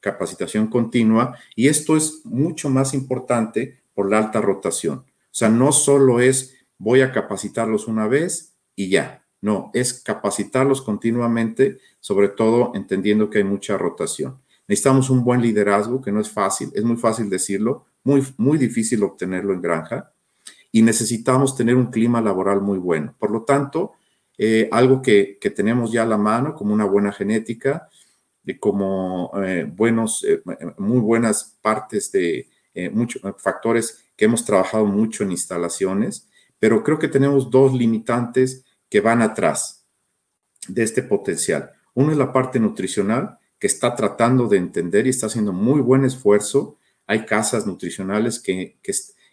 capacitación 0.00 0.66
continua 0.66 1.38
y 1.54 1.68
esto 1.68 1.96
es 1.96 2.20
mucho 2.24 2.68
más 2.68 2.94
importante 2.94 3.80
por 3.94 4.10
la 4.10 4.18
alta 4.18 4.40
rotación. 4.40 4.98
O 4.98 5.34
sea, 5.38 5.48
no 5.48 5.72
solo 5.72 6.20
es 6.20 6.54
voy 6.78 7.00
a 7.00 7.12
capacitarlos 7.12 7.86
una 7.86 8.06
vez 8.06 8.56
y 8.74 8.88
ya, 8.88 9.24
no, 9.40 9.70
es 9.74 10.02
capacitarlos 10.02 10.82
continuamente, 10.82 11.78
sobre 12.00 12.28
todo 12.28 12.72
entendiendo 12.74 13.30
que 13.30 13.38
hay 13.38 13.44
mucha 13.44 13.78
rotación. 13.78 14.40
Necesitamos 14.66 15.10
un 15.10 15.24
buen 15.24 15.40
liderazgo, 15.40 16.00
que 16.02 16.12
no 16.12 16.20
es 16.20 16.30
fácil, 16.30 16.70
es 16.74 16.84
muy 16.84 16.96
fácil 16.96 17.30
decirlo, 17.30 17.86
muy, 18.08 18.26
muy 18.38 18.56
difícil 18.56 19.02
obtenerlo 19.02 19.52
en 19.52 19.60
granja 19.60 20.14
y 20.72 20.80
necesitamos 20.80 21.54
tener 21.54 21.76
un 21.76 21.90
clima 21.90 22.22
laboral 22.22 22.62
muy 22.62 22.78
bueno. 22.78 23.14
Por 23.18 23.30
lo 23.30 23.42
tanto, 23.42 23.92
eh, 24.38 24.66
algo 24.72 25.02
que, 25.02 25.38
tenemos 25.54 25.92
ya 25.92 26.04
a 26.04 26.06
la 26.06 26.16
mano, 26.16 26.54
como 26.54 26.72
una 26.72 26.86
buena 26.86 27.12
genética, 27.12 27.90
como 28.60 29.30
eh, 29.44 29.70
buenos, 29.70 30.24
eh, 30.24 30.42
muy 30.78 31.00
buenas 31.00 31.58
partes 31.60 32.10
de 32.10 32.48
muchos 32.92 33.20
factores 33.38 34.04
que 34.16 34.24
hemos 34.24 34.44
trabajado 34.44 34.86
mucho 34.86 35.24
en 35.24 35.32
instalaciones, 35.32 36.28
pero 36.58 36.82
creo 36.84 36.98
que 36.98 37.08
tenemos 37.08 37.50
dos 37.50 37.74
limitantes 37.74 38.64
que 38.88 39.00
van 39.00 39.20
atrás 39.20 39.84
de 40.66 40.82
este 40.82 41.02
potencial. 41.02 41.72
Uno 41.92 42.12
es 42.12 42.16
la 42.16 42.32
parte 42.32 42.58
nutricional, 42.58 43.38
que 43.58 43.66
está 43.66 43.94
tratando 43.94 44.46
de 44.46 44.56
entender 44.56 45.06
y 45.06 45.10
está 45.10 45.26
haciendo 45.26 45.52
muy 45.52 45.80
buen 45.80 46.04
esfuerzo 46.04 46.77
hay 47.08 47.24
casas 47.24 47.66
nutricionales 47.66 48.38
que, 48.38 48.76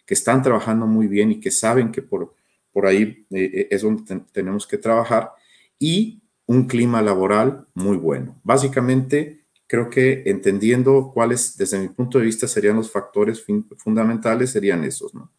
están 0.08 0.42
trabajando 0.42 0.86
muy 0.86 1.08
bien 1.08 1.32
y 1.32 1.40
que 1.40 1.50
saben 1.50 1.92
que 1.92 2.00
por, 2.00 2.34
por 2.72 2.86
ahí 2.86 3.26
eh, 3.30 3.50
eh, 3.52 3.68
es 3.70 3.82
donde 3.82 4.22
tenemos 4.32 4.66
que 4.66 4.78
trabajar 4.78 5.32
y 5.78 6.22
un 6.46 6.66
clima 6.66 7.02
laboral 7.02 7.66
muy 7.74 7.96
bueno. 7.96 8.40
Básicamente, 8.44 9.44
creo 9.66 9.90
que 9.90 10.22
entendiendo 10.26 11.10
cuáles, 11.12 11.56
desde 11.56 11.78
mi 11.78 11.88
punto 11.88 12.18
de 12.18 12.24
vista, 12.24 12.48
serían 12.48 12.76
los 12.76 12.90
factores 12.90 13.44
fundamentales, 13.76 14.50
serían 14.50 14.84
esos, 14.84 15.12
¿no? 15.14 15.32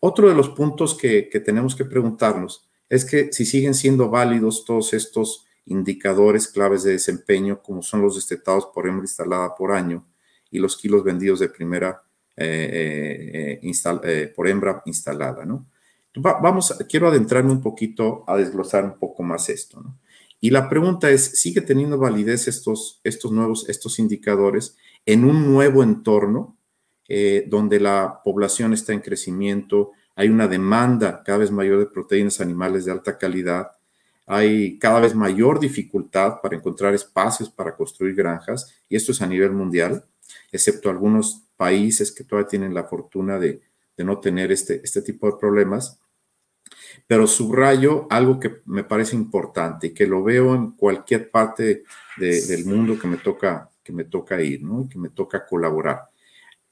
Otro 0.00 0.28
de 0.28 0.34
los 0.34 0.48
puntos 0.48 0.94
que, 0.94 1.28
que, 1.28 1.40
tenemos 1.40 1.76
que 1.76 1.84
preguntarnos 1.84 2.68
es 2.88 3.04
que 3.04 3.32
si 3.32 3.44
siguen 3.44 3.74
siendo 3.74 4.08
válidos 4.08 4.64
todos 4.64 4.94
estos 4.94 5.46
indicadores 5.66 6.48
claves 6.48 6.82
de 6.82 6.92
desempeño, 6.92 7.62
como 7.62 7.82
son 7.82 8.00
los 8.00 8.16
destetados 8.16 8.66
por 8.74 8.88
hembra 8.88 9.04
instalada 9.04 9.54
por 9.54 9.72
año, 9.72 10.06
y 10.50 10.58
los 10.58 10.76
kilos 10.76 11.04
vendidos 11.04 11.40
de 11.40 11.48
primera 11.48 12.02
eh, 12.36 13.60
eh, 13.62 13.72
eh, 14.04 14.32
por 14.34 14.48
hembra 14.48 14.82
instalada, 14.86 15.44
¿no? 15.44 15.66
vamos, 16.16 16.76
quiero 16.88 17.08
adentrarme 17.08 17.52
un 17.52 17.60
poquito 17.60 18.24
a 18.26 18.36
desglosar 18.36 18.84
un 18.84 18.98
poco 18.98 19.22
más 19.22 19.48
esto, 19.48 19.80
¿no? 19.80 19.98
Y 20.40 20.50
la 20.50 20.68
pregunta 20.68 21.10
es, 21.10 21.38
¿sigue 21.38 21.60
teniendo 21.60 21.98
validez 21.98 22.48
estos, 22.48 23.00
estos 23.04 23.30
nuevos, 23.30 23.68
estos 23.68 23.98
indicadores 23.98 24.76
en 25.04 25.24
un 25.24 25.52
nuevo 25.52 25.82
entorno 25.82 26.56
donde 27.46 27.80
la 27.80 28.20
población 28.24 28.72
está 28.72 28.92
en 28.92 29.00
crecimiento, 29.00 29.90
hay 30.14 30.28
una 30.28 30.46
demanda 30.46 31.22
cada 31.24 31.38
vez 31.38 31.50
mayor 31.50 31.80
de 31.80 31.86
proteínas 31.86 32.40
animales 32.40 32.84
de 32.84 32.92
alta 32.92 33.18
calidad, 33.18 33.72
hay 34.26 34.78
cada 34.78 35.00
vez 35.00 35.14
mayor 35.14 35.58
dificultad 35.58 36.40
para 36.40 36.56
encontrar 36.56 36.94
espacios 36.94 37.50
para 37.50 37.74
construir 37.74 38.14
granjas, 38.14 38.72
y 38.88 38.94
esto 38.94 39.10
es 39.10 39.20
a 39.22 39.26
nivel 39.26 39.50
mundial, 39.50 40.04
excepto 40.52 40.90
algunos 40.90 41.48
países 41.56 42.12
que 42.12 42.24
todavía 42.24 42.48
tienen 42.48 42.74
la 42.74 42.84
fortuna 42.84 43.38
de, 43.38 43.62
no 43.98 44.18
tener 44.18 44.50
este, 44.50 44.80
este 44.82 45.02
tipo 45.02 45.26
de 45.26 45.36
problemas. 45.38 46.00
Pero 47.06 47.26
subrayo 47.26 48.06
algo 48.08 48.40
que 48.40 48.62
me 48.64 48.82
parece 48.82 49.14
importante 49.14 49.88
y 49.88 49.94
que 49.94 50.06
lo 50.06 50.22
veo 50.22 50.54
en 50.54 50.70
cualquier 50.70 51.30
parte 51.30 51.84
del 52.16 52.64
mundo 52.64 52.98
que 52.98 53.08
me 53.08 53.18
toca, 53.18 53.70
que 53.82 53.92
me 53.92 54.04
toca 54.04 54.40
ir, 54.40 54.62
¿no? 54.62 54.88
que 54.88 54.98
me 54.98 55.10
toca 55.10 55.44
colaborar. 55.44 56.08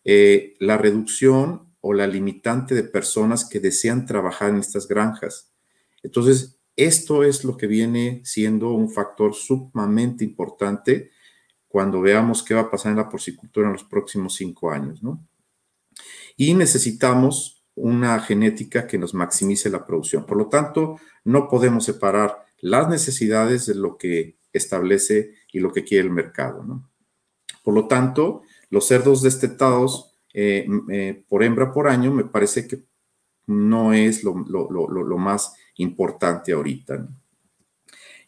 Eh, 0.05 0.55
la 0.59 0.79
reducción 0.79 1.69
o 1.81 1.93
la 1.93 2.07
limitante 2.07 2.75
de 2.75 2.85
personas 2.85 3.49
que 3.49 3.61
desean 3.61 4.07
trabajar 4.07 4.51
en 4.51 4.57
estas 4.57 4.89
granjas. 4.89 5.53
Entonces, 6.03 6.59
esto 6.77 7.25
es 7.25 7.45
lo 7.45 7.57
que 7.57 7.67
viene 7.67 8.23
siendo 8.25 8.71
un 8.71 8.91
factor 8.91 9.35
sumamente 9.35 10.25
importante 10.25 11.11
cuando 11.69 12.01
veamos 12.01 12.43
qué 12.43 12.55
va 12.55 12.63
a 12.63 12.71
pasar 12.71 12.91
en 12.93 12.99
la 12.99 13.09
porcicultura 13.09 13.67
en 13.67 13.75
los 13.75 13.85
próximos 13.85 14.35
cinco 14.35 14.71
años, 14.71 15.03
¿no? 15.03 15.27
Y 16.37 16.55
necesitamos 16.55 17.63
una 17.75 18.19
genética 18.21 18.87
que 18.87 18.99
nos 18.99 19.15
maximice 19.15 19.71
la 19.71 19.85
producción. 19.85 20.25
Por 20.25 20.39
lo 20.39 20.49
tanto, 20.49 20.99
no 21.25 21.49
podemos 21.49 21.85
separar 21.85 22.47
las 22.61 22.89
necesidades 22.89 23.67
de 23.67 23.75
lo 23.75 23.97
que 23.99 24.39
establece 24.53 25.35
y 25.53 25.61
lo 25.61 25.73
que 25.73 25.85
quiere 25.85 26.05
el 26.05 26.13
mercado, 26.13 26.65
¿no? 26.65 26.91
Por 27.63 27.75
lo 27.75 27.87
tanto, 27.87 28.43
los 28.71 28.87
cerdos 28.87 29.23
destetados 29.23 30.19
eh, 30.33 30.67
eh, 30.91 31.25
por 31.29 31.43
hembra 31.43 31.73
por 31.73 31.89
año 31.89 32.13
me 32.13 32.25
parece 32.25 32.67
que 32.67 32.85
no 33.47 33.93
es 33.93 34.25
lo, 34.25 34.35
lo 34.35 35.19
más 35.19 35.55
importante 35.77 36.53
ahorita. 36.53 36.99
¿no? 36.99 37.18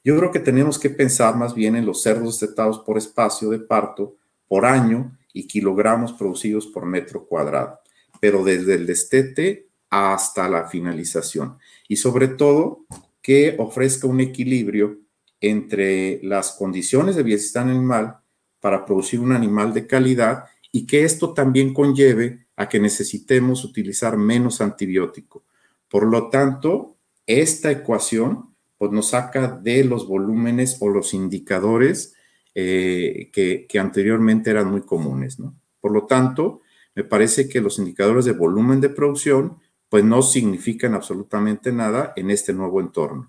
Yo 0.03 0.17
creo 0.17 0.31
que 0.31 0.41
tenemos 0.41 0.79
que 0.79 0.91
pensar 0.91 1.37
más 1.37 1.55
bien 1.55 1.77
en 1.77 1.85
los 1.85 2.03
cerdos 2.03 2.41
destetados 2.41 2.79
por 2.81 2.97
espacio 2.97 3.51
de 3.51 3.59
parto 3.59 4.17
por 4.49 4.65
año 4.65 5.19
y 5.33 5.47
kilogramos 5.47 6.13
producidos 6.13 6.67
por 6.67 6.87
metro 6.87 7.27
cuadrado, 7.27 7.81
pero 8.21 8.43
desde 8.43 8.75
el 8.75 8.87
destete 8.87 9.69
hasta 9.91 10.49
la 10.49 10.69
finalización. 10.69 11.59
Y 11.89 11.97
sobre 11.97 12.29
todo, 12.29 12.87
que 13.21 13.57
ofrezca 13.59 14.07
un 14.07 14.21
equilibrio 14.21 14.99
entre 15.41 16.21
las 16.23 16.53
condiciones 16.53 17.17
de 17.17 17.23
bienestar 17.23 17.69
animal 17.69 18.19
para 18.61 18.85
producir 18.85 19.21
un 19.21 19.33
animal 19.33 19.73
de 19.75 19.87
calidad 19.87 20.45
y 20.73 20.87
que 20.87 21.05
esto 21.05 21.35
también 21.35 21.75
conlleve 21.75 22.47
a 22.57 22.69
que 22.69 22.79
necesitemos 22.79 23.65
utilizar 23.65 24.17
menos 24.17 24.61
antibiótico. 24.61 25.45
Por 25.89 26.07
lo 26.07 26.29
tanto, 26.29 26.97
esta 27.27 27.71
ecuación 27.71 28.50
pues 28.81 28.93
nos 28.93 29.11
saca 29.11 29.47
de 29.63 29.85
los 29.85 30.09
volúmenes 30.09 30.79
o 30.81 30.89
los 30.89 31.13
indicadores 31.13 32.15
eh, 32.55 33.29
que, 33.31 33.79
anteriormente 33.79 34.49
eran 34.49 34.71
muy 34.71 34.81
comunes. 34.81 35.39
¿no? 35.39 35.55
Por 35.83 35.93
lo 35.93 36.07
tanto, 36.07 36.63
me 36.95 37.05
parece 37.05 37.47
que 37.47 37.61
los 37.61 37.79
indicadores 37.79 38.25
de 38.25 38.33
volumen 38.33 38.81
de 38.81 38.89
producción 38.89 39.59
pues 39.91 40.03
no 40.03 40.23
significan 40.23 40.95
absolutamente 40.95 41.73
nada 41.73 42.15
en 42.17 42.31
este 42.31 42.55
nuevo 42.55 42.81
entorno, 42.81 43.29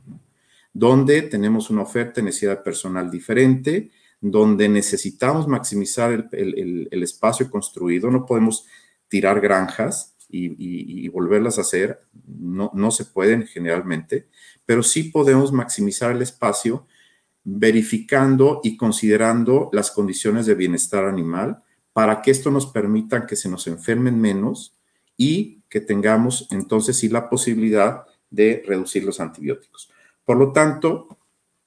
donde 0.71 1.21
tenemos 1.23 1.69
una 1.69 1.81
oferta 1.81 2.21
de 2.21 2.27
necesidad 2.27 2.63
personal 2.63 3.11
diferente, 3.11 3.91
donde 4.21 4.69
necesitamos 4.69 5.49
maximizar 5.49 6.29
el, 6.31 6.87
espacio 7.03 7.51
construido, 7.51 8.09
no 8.09 8.25
podemos 8.25 8.65
tirar 9.09 9.41
granjas 9.41 10.15
y, 10.29 11.09
volverlas 11.09 11.57
a 11.57 11.61
hacer, 11.61 11.99
no, 12.25 12.71
no 12.73 12.89
se 12.91 13.03
pueden 13.03 13.47
generalmente, 13.47 14.29
pero 14.71 14.83
sí 14.83 15.03
podemos 15.03 15.51
maximizar 15.51 16.15
el 16.15 16.21
espacio 16.21 16.87
verificando 17.43 18.61
y 18.63 18.77
considerando 18.77 19.69
las 19.73 19.91
condiciones 19.91 20.45
de 20.45 20.55
bienestar 20.55 21.03
animal 21.03 21.61
para 21.91 22.21
que 22.21 22.31
esto 22.31 22.51
nos 22.51 22.67
permita 22.67 23.27
que 23.27 23.35
se 23.35 23.49
nos 23.49 23.67
enfermen 23.67 24.17
menos 24.17 24.77
y 25.17 25.59
que 25.67 25.81
tengamos 25.81 26.47
entonces 26.51 26.95
sí 26.95 27.09
la 27.09 27.29
posibilidad 27.29 28.03
de 28.29 28.63
reducir 28.65 29.03
los 29.03 29.19
antibióticos. 29.19 29.91
Por 30.23 30.37
lo 30.37 30.53
tanto, 30.53 31.17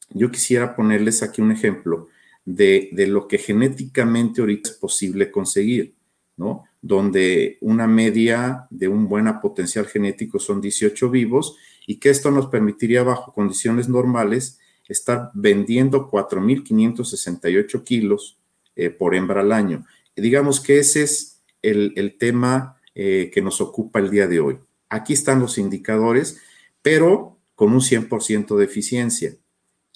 yo 0.08 0.30
quisiera 0.30 0.74
ponerles 0.74 1.22
aquí 1.22 1.42
un 1.42 1.52
ejemplo 1.52 2.08
de, 2.46 2.88
de 2.92 3.06
lo 3.06 3.28
que 3.28 3.36
genéticamente 3.36 4.40
ahorita 4.40 4.70
es 4.70 4.76
posible 4.76 5.30
conseguir, 5.30 5.94
¿no? 6.38 6.64
Donde 6.80 7.58
una 7.60 7.86
media 7.86 8.66
de 8.70 8.88
un 8.88 9.06
buen 9.10 9.26
potencial 9.42 9.84
genético 9.88 10.38
son 10.38 10.62
18 10.62 11.10
vivos 11.10 11.58
y 11.86 11.96
que 11.98 12.10
esto 12.10 12.30
nos 12.30 12.46
permitiría 12.46 13.02
bajo 13.02 13.32
condiciones 13.32 13.88
normales 13.88 14.58
estar 14.88 15.30
vendiendo 15.34 16.10
4.568 16.10 17.84
kilos 17.84 18.38
eh, 18.76 18.90
por 18.90 19.14
hembra 19.14 19.40
al 19.40 19.52
año. 19.52 19.86
digamos 20.16 20.60
que 20.60 20.78
ese 20.78 21.02
es 21.02 21.42
el, 21.62 22.16
tema 22.18 22.80
eh, 22.94 23.30
que 23.32 23.40
nos 23.40 23.60
ocupa 23.60 23.98
el 23.98 24.10
día 24.10 24.26
de 24.26 24.40
hoy. 24.40 24.58
Aquí 24.88 25.12
están 25.12 25.40
los 25.40 25.58
indicadores, 25.58 26.40
pero 26.82 27.38
con 27.54 27.72
un 27.72 27.80
100% 27.80 28.56
de 28.56 28.64
eficiencia. 28.64 29.36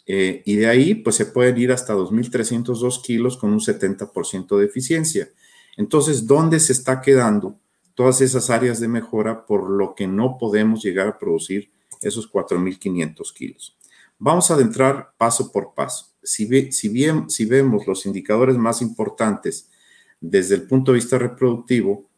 Eh, 0.07 0.43
y 0.47 0.57
de 0.57 0.67
ahí, 0.67 0.95
pues 0.95 1.17
se 1.17 1.27
pueden 1.27 1.59
ir 1.59 1.71
hasta 1.71 1.95
2.302 1.95 3.03
kilos 3.03 3.37
con 3.37 3.53
un 3.53 3.61
70% 3.61 4.57
de 4.57 4.65
eficiencia. 4.65 5.29
Entonces, 5.77 6.27
¿dónde 6.27 6.59
se 6.61 6.73
está 6.73 7.03
quedando 7.03 7.59
todas 7.95 8.21
esas 8.23 8.49
áreas 8.49 8.81
de 8.81 8.89
mejora 8.89 9.45
por 9.45 9.69
lo 9.69 9.95
que 9.95 10.07
no 10.07 10.39
podemos 10.39 10.83
llegar 10.83 11.09
a 11.09 11.19
producir 11.19 11.71
esos 12.03 12.31
4.500 12.31 13.33
kilos. 13.33 13.77
Vamos 14.19 14.51
a 14.51 14.55
adentrar 14.55 15.13
paso 15.17 15.53
por 15.53 15.75
paso. 15.75 16.07
Si, 16.23 16.45
bien, 16.47 17.31
si 17.31 17.45
vemos 17.47 17.87
los 17.87 18.05
indicadores 18.05 18.57
más 18.57 18.83
importantes 18.83 19.71
desde 20.21 20.57
el 20.57 20.63
punto 20.67 20.93
de 20.93 20.97
vista 20.97 21.19
reproductivo, 21.19 22.09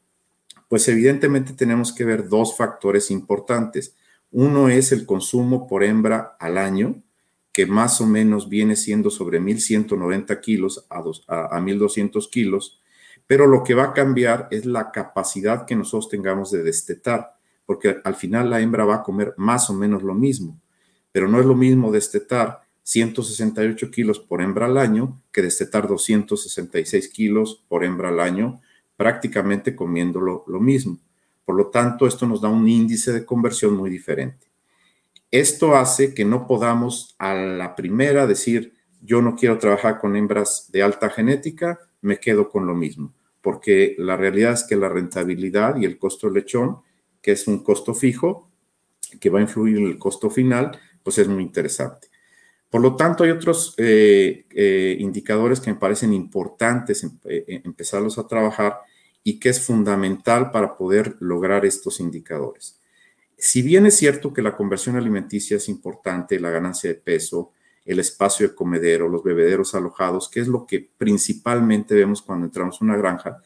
pues 0.69 0.89
evidentemente 0.89 1.53
tenemos 1.53 1.93
que 1.93 2.05
ver 2.05 2.29
dos 2.29 2.57
factores 2.57 3.11
importantes. 3.11 3.97
Uno 4.31 4.69
es 4.69 4.93
el 4.93 5.05
consumo 5.05 5.67
por 5.67 5.85
hembra 5.85 6.37
al 6.39 6.57
año, 6.57 7.03
que 7.53 7.67
más 7.67 8.01
o 8.01 8.07
menos 8.07 8.49
viene 8.49 8.77
siendo 8.77 9.11
sobre 9.11 9.41
1.190 9.41 10.41
kilos 10.41 10.87
a, 10.89 10.99
a, 11.27 11.57
a 11.57 11.61
1.200 11.61 12.31
kilos, 12.31 12.81
pero 13.27 13.47
lo 13.47 13.63
que 13.63 13.75
va 13.75 13.85
a 13.85 13.93
cambiar 13.93 14.49
es 14.51 14.65
la 14.65 14.91
capacidad 14.93 15.67
que 15.67 15.77
nosotros 15.77 16.09
tengamos 16.09 16.51
de 16.51 16.63
destetar 16.63 17.40
porque 17.71 17.99
al 18.03 18.17
final 18.17 18.51
la 18.51 18.61
hembra 18.61 18.85
va 18.85 18.97
a 18.97 19.03
comer 19.05 19.33
más 19.37 19.71
o 19.71 19.75
menos 19.75 20.03
lo 20.03 20.13
mismo, 20.13 20.61
pero 21.13 21.29
no 21.29 21.39
es 21.39 21.47
lo 21.47 21.55
mismo 21.55 21.93
destetar 21.93 22.63
168 22.83 23.93
kilos 23.93 24.19
por 24.19 24.43
hembra 24.43 24.67
al 24.67 24.77
año 24.77 25.23
que 25.31 25.41
destetar 25.41 25.87
266 25.87 27.09
kilos 27.11 27.65
por 27.69 27.85
hembra 27.85 28.09
al 28.09 28.19
año, 28.19 28.61
prácticamente 28.97 29.77
comiéndolo 29.77 30.43
lo 30.49 30.59
mismo. 30.59 30.99
Por 31.45 31.55
lo 31.55 31.69
tanto, 31.69 32.09
esto 32.09 32.27
nos 32.27 32.41
da 32.41 32.49
un 32.49 32.69
índice 32.69 33.13
de 33.13 33.25
conversión 33.25 33.77
muy 33.77 33.89
diferente. 33.89 34.49
Esto 35.31 35.77
hace 35.77 36.13
que 36.13 36.25
no 36.25 36.49
podamos 36.49 37.15
a 37.21 37.35
la 37.35 37.77
primera 37.77 38.27
decir, 38.27 38.75
yo 39.01 39.23
no 39.23 39.37
quiero 39.37 39.59
trabajar 39.59 40.01
con 40.01 40.17
hembras 40.17 40.71
de 40.73 40.83
alta 40.83 41.09
genética, 41.09 41.79
me 42.01 42.19
quedo 42.19 42.49
con 42.49 42.67
lo 42.67 42.75
mismo, 42.75 43.15
porque 43.41 43.95
la 43.97 44.17
realidad 44.17 44.55
es 44.55 44.65
que 44.65 44.75
la 44.75 44.89
rentabilidad 44.89 45.77
y 45.77 45.85
el 45.85 45.99
costo 45.99 46.27
del 46.27 46.35
lechón 46.35 46.81
que 47.23 47.33
es 47.33 47.47
un 47.47 47.63
costo 47.63 47.95
fijo, 47.95 48.51
que 49.21 49.31
va 49.31 49.39
a 49.39 49.43
influir 49.43 49.79
en 49.79 49.87
el 49.87 49.99
costo 49.99 50.31
final, 50.31 50.79
pues 51.03 51.19
es 51.19 51.29
muy 51.29 51.43
interesante. 51.43 52.09
Por 52.71 52.81
lo 52.81 52.95
tanto, 52.95 53.25
hay 53.25 53.31
otros 53.31 53.75
eh, 53.79 54.47
eh, 54.51 54.97
indicadores 55.01 55.59
que 55.59 55.73
me 55.73 55.79
parecen 55.79 56.13
importantes 56.13 57.05
eh, 57.25 57.63
empezarlos 57.65 58.17
a 58.19 58.29
trabajar 58.29 58.79
y 59.25 59.41
que 59.41 59.49
es 59.49 59.61
fundamental 59.61 60.53
para 60.53 60.77
poder 60.77 61.17
lograr 61.19 61.67
estos 61.67 61.99
indicadores. 61.99 62.81
Si 63.37 63.63
bien 63.63 63.87
es 63.87 63.97
cierto 63.97 64.33
que 64.33 64.43
la 64.43 64.57
conversión 64.57 64.97
alimenticia 64.97 65.57
es 65.57 65.69
importante, 65.69 66.39
la 66.39 66.51
ganancia 66.51 66.91
de 66.91 66.95
peso, 66.95 67.53
el 67.85 67.99
espacio 67.99 68.49
de 68.49 68.55
comedero, 68.55 69.09
los 69.09 69.25
bebederos 69.25 69.75
alojados, 69.75 70.29
que 70.29 70.41
es 70.41 70.47
lo 70.47 70.67
que 70.67 70.91
principalmente 70.97 71.95
vemos 71.95 72.23
cuando 72.23 72.47
entramos 72.47 72.81
a 72.81 72.85
una 72.85 72.97
granja, 72.97 73.43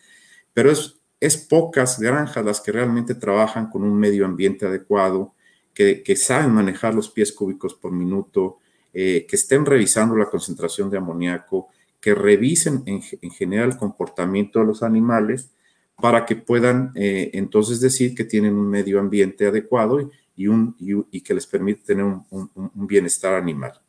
pero 0.52 0.70
es 0.70 1.00
es 1.26 1.38
pocas 1.38 1.98
granjas 1.98 2.44
las 2.44 2.60
que 2.60 2.70
realmente 2.70 3.14
trabajan 3.14 3.70
con 3.70 3.82
un 3.82 3.98
medio 3.98 4.26
ambiente 4.26 4.66
adecuado, 4.66 5.32
que, 5.72 6.16
saben 6.16 6.52
manejar 6.52 6.94
los 6.94 7.08
pies 7.08 7.32
cúbicos 7.32 7.74
por 7.74 7.90
minuto, 7.90 8.58
eh, 8.92 9.26
que 9.28 9.36
estén 9.36 9.64
revisando 9.64 10.14
la 10.16 10.26
concentración 10.30 10.90
de 10.90 10.98
amoníaco, 10.98 11.68
que 11.98 12.14
revisen 12.14 12.82
en, 12.84 13.00
general 13.32 13.70
el 13.70 13.76
comportamiento 13.78 14.60
de 14.60 14.66
los 14.66 14.82
animales 14.82 15.50
para 15.96 16.26
que 16.26 16.36
puedan 16.36 16.92
eh, 16.94 17.30
entonces 17.32 17.80
decir 17.80 18.14
que 18.14 18.24
tienen 18.24 18.54
un 18.54 18.68
medio 18.68 19.00
ambiente 19.00 19.46
adecuado 19.46 20.10
y, 20.36 21.20
que 21.22 21.34
les 21.34 21.46
permite 21.46 21.84
tener 21.86 22.04
un, 22.04 22.50
bienestar 22.74 23.32
animal. 23.32 23.80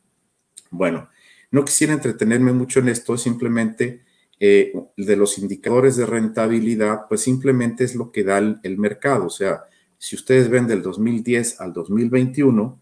Bueno, 0.70 1.10
no 1.50 1.64
quisiera 1.66 1.92
entretenerme 1.92 2.52
mucho 2.52 2.80
en 2.80 2.88
esto, 2.88 3.18
simplemente 3.18 4.05
eh, 4.38 4.72
de 4.96 5.16
los 5.16 5.38
indicadores 5.38 5.96
de 5.96 6.06
rentabilidad, 6.06 7.02
pues 7.08 7.22
simplemente 7.22 7.84
es 7.84 7.94
lo 7.94 8.12
que 8.12 8.24
da 8.24 8.38
el, 8.38 8.78
mercado. 8.78 9.26
O 9.26 9.30
sea, 9.30 9.64
si 9.98 10.16
ustedes 10.16 10.48
ven 10.48 10.66
del 10.66 10.82
2010 10.82 11.60
al 11.60 11.72
2021, 11.72 12.80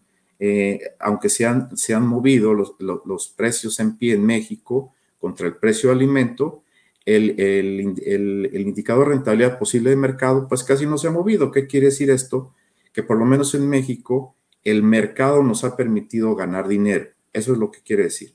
aunque 0.99 1.29
se 1.29 1.45
han, 1.45 1.75
se 1.77 1.93
han 1.93 2.05
movido 2.05 2.53
los, 2.53 2.75
los, 2.79 3.29
precios 3.29 3.79
en 3.79 3.97
pie 3.97 4.15
en 4.15 4.25
México 4.25 4.93
contra 5.17 5.47
el 5.47 5.55
precio 5.55 5.89
de 5.89 5.95
alimento, 5.95 6.63
el, 7.05 7.39
el, 7.39 7.95
el, 8.05 8.49
el, 8.51 8.61
indicador 8.61 9.07
de 9.07 9.13
rentabilidad 9.13 9.59
posible 9.59 9.91
de 9.91 9.95
mercado, 9.95 10.47
pues 10.47 10.63
casi 10.63 10.85
no 10.85 10.97
se 10.97 11.07
ha 11.07 11.11
movido. 11.11 11.51
¿Qué 11.51 11.67
quiere 11.67 11.87
decir 11.87 12.09
esto? 12.09 12.53
Que 12.91 13.03
por 13.03 13.17
lo 13.17 13.25
menos 13.25 13.53
en 13.55 13.69
México 13.69 14.35
el 14.63 14.81
mercado 14.81 15.43
nos 15.43 15.63
ha 15.63 15.77
permitido 15.77 16.35
ganar 16.35 16.67
dinero. 16.67 17.05
Eso 17.31 17.53
es 17.53 17.59
lo 17.59 17.71
que 17.71 17.81
quiere 17.81 18.03
decir. 18.03 18.33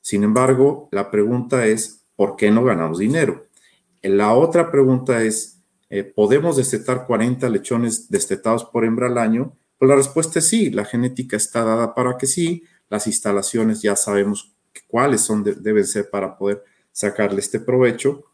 Sin 0.00 0.24
embargo, 0.24 0.88
la 0.90 1.10
pregunta 1.10 1.66
es, 1.66 1.99
¿por 2.20 2.36
qué 2.36 2.50
no 2.50 2.62
ganamos 2.62 2.98
dinero? 2.98 3.46
La 4.02 4.34
otra 4.34 4.70
pregunta 4.70 5.22
es, 5.22 5.62
eh, 5.88 6.04
¿podemos 6.04 6.58
destetar 6.58 7.06
40 7.06 7.48
lechones 7.48 8.10
destetados 8.10 8.66
por 8.66 8.84
hembra 8.84 9.06
al 9.06 9.16
año? 9.16 9.56
Pues 9.78 9.88
la 9.88 9.96
respuesta 9.96 10.38
es 10.38 10.46
sí, 10.46 10.68
la 10.68 10.84
genética 10.84 11.38
está 11.38 11.64
dada 11.64 11.94
para 11.94 12.18
que 12.18 12.26
sí, 12.26 12.64
las 12.90 13.06
instalaciones 13.06 13.80
ya 13.80 13.96
sabemos 13.96 14.52
cuáles 14.86 15.22
son 15.22 15.42
deben 15.42 15.86
ser 15.86 16.10
para 16.10 16.36
poder 16.36 16.62
sacarle 16.92 17.40
este 17.40 17.58
provecho, 17.58 18.26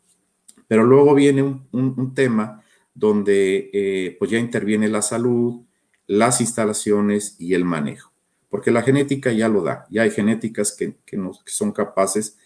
pero 0.66 0.82
luego 0.82 1.14
viene 1.14 1.44
un, 1.70 2.12
tema 2.12 2.64
donde 2.92 3.70
eh, 3.72 4.16
pues 4.18 4.32
ya 4.32 4.38
interviene 4.40 4.88
la 4.88 5.00
salud, 5.00 5.62
las 6.08 6.40
instalaciones 6.40 7.36
y 7.38 7.54
el 7.54 7.64
manejo, 7.64 8.10
porque 8.50 8.72
la 8.72 8.82
genética 8.82 9.30
ya 9.30 9.48
lo 9.48 9.62
da, 9.62 9.86
ya 9.90 10.02
hay 10.02 10.10
genéticas 10.10 10.76
que, 10.76 11.16
nos, 11.16 11.44
son 11.46 11.70
capaces 11.70 12.36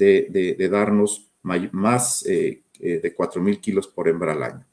de, 0.00 0.68
darnos 0.70 1.30
más 1.42 2.24
eh, 2.26 2.62
eh, 2.80 3.00
de 3.02 3.16
4.000 3.16 3.60
kilos 3.60 3.86
por 3.86 4.08
hembra 4.08 4.32
al 4.32 4.42
año. 4.42 4.66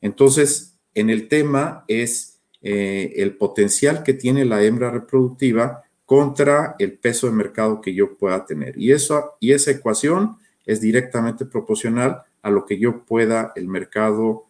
Entonces, 0.00 0.78
en 0.94 1.10
el 1.10 1.28
tema 1.28 1.84
es 1.88 2.32
el 2.62 3.36
potencial 3.36 4.02
que 4.02 4.12
tiene 4.12 4.44
la 4.44 4.64
hembra 4.64 4.90
reproductiva 4.90 5.84
contra 6.04 6.74
el 6.80 6.98
peso 6.98 7.28
de 7.28 7.32
mercado 7.32 7.80
que 7.80 7.94
yo 7.94 8.16
pueda 8.16 8.44
tener. 8.44 8.76
Y, 8.76 8.90
eso, 8.90 9.34
y 9.38 9.52
esa 9.52 9.70
ecuación 9.70 10.36
es 10.64 10.80
directamente 10.80 11.46
proporcional 11.46 12.22
a 12.42 12.50
lo 12.50 12.66
que 12.66 12.78
yo 12.78 13.04
pueda 13.04 13.52
el 13.54 13.68
mercado, 13.68 14.46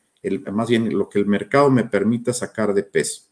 más 0.52 0.68
bien 0.68 0.96
lo 0.96 1.08
que 1.08 1.18
el 1.18 1.26
mercado 1.26 1.70
me 1.70 1.84
permita 1.84 2.32
sacar 2.32 2.72
de 2.72 2.82
peso. 2.82 3.22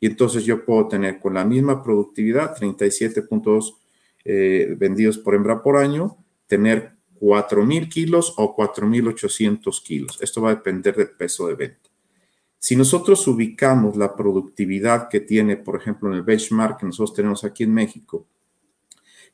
Y 0.00 0.06
entonces 0.06 0.44
yo 0.44 0.64
puedo 0.64 0.88
tener 0.88 1.18
con 1.18 1.34
la 1.34 1.44
misma 1.44 1.82
productividad, 1.82 2.56
37.2 2.56 3.76
eh, 4.24 4.74
vendidos 4.78 5.18
por 5.18 5.34
hembra 5.34 5.62
por 5.62 5.76
año, 5.76 6.16
tener 6.50 6.96
4.000 7.20 7.88
kilos 7.88 8.34
o 8.36 8.56
4.800 8.56 9.82
kilos. 9.84 10.18
Esto 10.20 10.42
va 10.42 10.50
a 10.50 10.56
depender 10.56 10.96
del 10.96 11.10
peso 11.10 11.46
de 11.46 11.54
venta. 11.54 11.88
Si 12.58 12.74
nosotros 12.76 13.26
ubicamos 13.28 13.96
la 13.96 14.16
productividad 14.16 15.08
que 15.08 15.20
tiene, 15.20 15.56
por 15.56 15.80
ejemplo, 15.80 16.10
en 16.10 16.16
el 16.16 16.22
benchmark 16.22 16.80
que 16.80 16.86
nosotros 16.86 17.14
tenemos 17.14 17.44
aquí 17.44 17.62
en 17.62 17.72
México, 17.72 18.26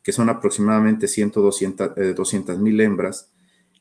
que 0.02 0.12
son 0.12 0.28
aproximadamente 0.28 1.08
100, 1.08 1.32
200 2.14 2.58
mil 2.58 2.80
hembras, 2.80 3.32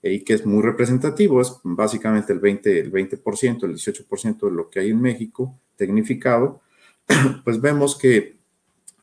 eh, 0.02 0.14
y 0.14 0.24
que 0.24 0.34
es 0.34 0.46
muy 0.46 0.64
representativo, 0.64 1.42
es 1.42 1.54
básicamente 1.64 2.32
el 2.32 2.42
20%, 2.42 2.66
el, 2.68 2.92
20%, 2.92 3.66
el 3.66 3.76
18% 3.76 4.50
de 4.50 4.52
lo 4.52 4.70
que 4.70 4.80
hay 4.80 4.90
en 4.92 5.02
México, 5.02 5.60
tecnificado, 5.76 6.62
pues 7.44 7.60
vemos 7.60 7.98
que 7.98 8.40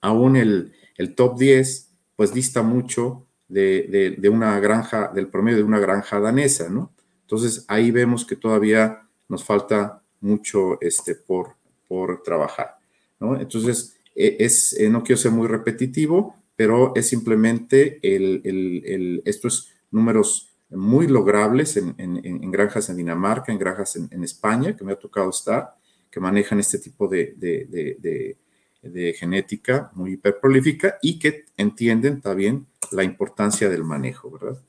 aún 0.01 0.37
el, 0.37 0.73
el 0.97 1.15
top 1.15 1.39
10, 1.39 1.93
pues 2.17 2.33
dista 2.33 2.63
mucho 2.63 3.27
de, 3.53 4.17
de, 4.19 4.29
una 4.29 4.59
granja, 4.61 5.13
del 5.15 5.29
promedio 5.29 5.59
de 5.59 5.65
una 5.65 5.79
granja 5.79 6.19
danesa, 6.19 6.69
¿no? 6.71 6.93
Entonces 7.23 7.65
ahí 7.69 7.91
vemos 7.91 8.25
que 8.25 8.37
todavía 8.37 9.03
nos 9.29 9.45
falta 9.45 10.03
mucho 10.21 10.81
este, 10.81 11.15
por, 11.15 11.57
por 11.89 12.23
trabajar. 12.23 12.77
¿no? 13.21 13.41
Entonces, 13.41 13.97
e, 14.15 14.37
es, 14.41 14.73
eh, 14.79 14.89
no 14.89 15.03
quiero 15.03 15.21
ser 15.21 15.33
muy 15.33 15.49
repetitivo, 15.49 16.37
pero 16.57 16.93
es 16.95 17.09
simplemente 17.09 17.99
el, 18.03 18.41
el, 18.45 19.23
estos 19.25 19.73
números 19.91 20.51
muy 20.71 21.07
logrables 21.07 21.77
en, 21.77 21.95
en, 21.99 22.51
granjas 22.51 22.89
en 22.89 22.97
Dinamarca, 22.97 23.53
en 23.53 23.59
granjas 23.59 23.97
en, 23.97 24.25
España, 24.25 24.75
que 24.75 24.85
me 24.85 24.93
ha 24.93 24.99
tocado 24.99 25.29
estar, 25.29 25.75
que 26.11 26.21
manejan 26.21 26.61
este 26.61 26.79
tipo 26.79 27.09
de, 27.09 28.37
de 28.83 29.15
genética 29.15 29.91
muy 29.95 30.13
hiperprolífica 30.13 30.99
y 31.01 31.19
que 31.19 31.45
entienden 31.57 32.21
también 32.21 32.67
la 32.91 33.05
importancia 33.05 33.69
del 33.69 33.85
manejo, 33.85 34.31
¿verdad? 34.31 34.61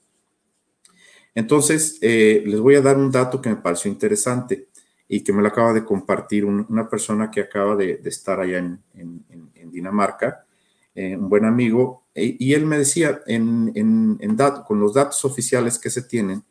Entonces, 1.35 1.97
eh, 2.01 2.43
les 2.45 2.59
voy 2.59 2.75
a 2.75 2.81
dar 2.81 2.97
un 2.97 3.11
dato 3.11 3.41
que 3.41 3.49
me 3.49 3.55
pareció 3.55 3.89
interesante 3.91 4.67
y 5.07 5.21
que 5.23 5.33
me 5.33 5.41
lo 5.41 5.47
acaba 5.47 5.73
de 5.73 5.83
compartir 5.83 6.45
una 6.45 6.87
persona 6.87 7.31
que 7.31 7.41
acaba 7.41 7.75
de, 7.75 7.99
estar 8.05 8.39
allá 8.39 8.59
en, 8.59 8.83
Dinamarca, 9.71 10.45
eh, 10.93 11.17
un 11.17 11.29
buen 11.29 11.45
amigo, 11.45 12.03
e, 12.13 12.37
y 12.39 12.53
él 12.53 12.67
me 12.67 12.77
decía, 12.77 13.21
con 14.67 14.79
los 14.79 14.93
datos 14.93 15.25
oficiales 15.25 15.79
que 15.79 15.89
se 15.89 16.03
tienen, 16.03 16.43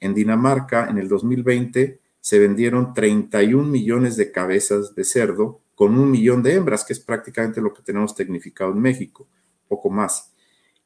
en 0.00 0.14
Dinamarca 0.14 0.88
en 0.88 0.98
el 0.98 1.08
2020 1.08 2.00
se 2.20 2.38
vendieron 2.38 2.94
31 2.94 3.66
millones 3.68 4.16
de 4.16 4.30
cabezas 4.30 4.94
de 4.94 5.04
cerdo 5.04 5.60
con 5.78 5.96
un 5.96 6.10
millón 6.10 6.42
de 6.42 6.54
hembras, 6.54 6.84
que 6.84 6.92
es 6.92 6.98
prácticamente 6.98 7.60
lo 7.60 7.72
que 7.72 7.82
tenemos 7.82 8.12
tecnificado 8.12 8.72
en 8.72 8.80
México, 8.80 9.28
poco 9.68 9.90
más. 9.90 10.34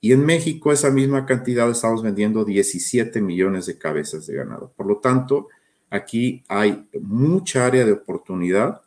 Y 0.02 0.12
en 0.12 0.22
México 0.22 0.70
esa 0.70 0.90
misma 0.90 1.24
cantidad 1.24 1.70
estamos 1.70 2.02
vendiendo 2.02 2.44
17 2.44 3.22
millones 3.22 3.64
de 3.64 3.78
cabezas 3.78 4.26
de 4.26 4.34
ganado. 4.34 4.70
Por 4.76 4.84
lo 4.84 4.98
tanto, 4.98 5.48
aquí 5.88 6.44
hay 6.46 6.86
mucha 7.00 7.64
área 7.64 7.86
de 7.86 7.92
oportunidad 7.92 8.82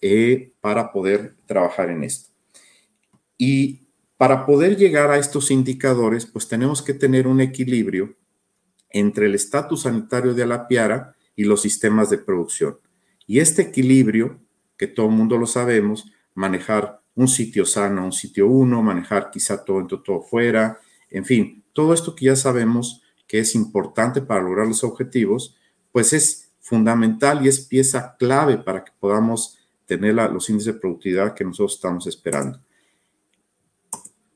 eh, 0.00 0.54
para 0.60 0.90
poder 0.90 1.36
trabajar 1.46 1.90
en 1.90 2.02
esto. 2.02 2.30
Y 3.36 3.86
para 4.16 4.44
poder 4.44 4.76
llegar 4.76 5.12
a 5.12 5.18
estos 5.18 5.52
indicadores, 5.52 6.26
pues 6.26 6.48
tenemos 6.48 6.82
que 6.82 6.94
tener 6.94 7.28
un 7.28 7.40
equilibrio 7.40 8.16
entre 8.90 9.26
el 9.26 9.36
estatus 9.36 9.82
sanitario 9.82 10.34
de 10.34 10.46
la 10.46 10.66
piara 10.66 11.14
y 11.36 11.44
los 11.44 11.62
sistemas 11.62 12.10
de 12.10 12.18
producción. 12.18 12.80
Y 13.24 13.38
este 13.38 13.62
equilibrio, 13.62 14.40
que 14.78 14.86
todo 14.86 15.06
el 15.06 15.12
mundo 15.12 15.36
lo 15.36 15.46
sabemos, 15.46 16.10
manejar 16.34 17.02
un 17.14 17.28
sitio 17.28 17.66
sano, 17.66 18.04
un 18.04 18.12
sitio 18.12 18.46
uno, 18.46 18.82
manejar 18.82 19.30
quizá 19.30 19.64
todo 19.64 19.78
dentro, 19.78 20.00
todo 20.00 20.22
fuera, 20.22 20.78
en 21.10 21.24
fin, 21.24 21.64
todo 21.72 21.92
esto 21.92 22.14
que 22.14 22.26
ya 22.26 22.36
sabemos 22.36 23.02
que 23.26 23.40
es 23.40 23.54
importante 23.54 24.22
para 24.22 24.42
lograr 24.42 24.66
los 24.66 24.84
objetivos, 24.84 25.56
pues 25.92 26.12
es 26.12 26.52
fundamental 26.60 27.44
y 27.44 27.48
es 27.48 27.60
pieza 27.60 28.16
clave 28.18 28.58
para 28.58 28.84
que 28.84 28.92
podamos 28.98 29.58
tener 29.86 30.14
los 30.14 30.48
índices 30.48 30.74
de 30.74 30.80
productividad 30.80 31.34
que 31.34 31.44
nosotros 31.44 31.74
estamos 31.74 32.06
esperando. 32.06 32.60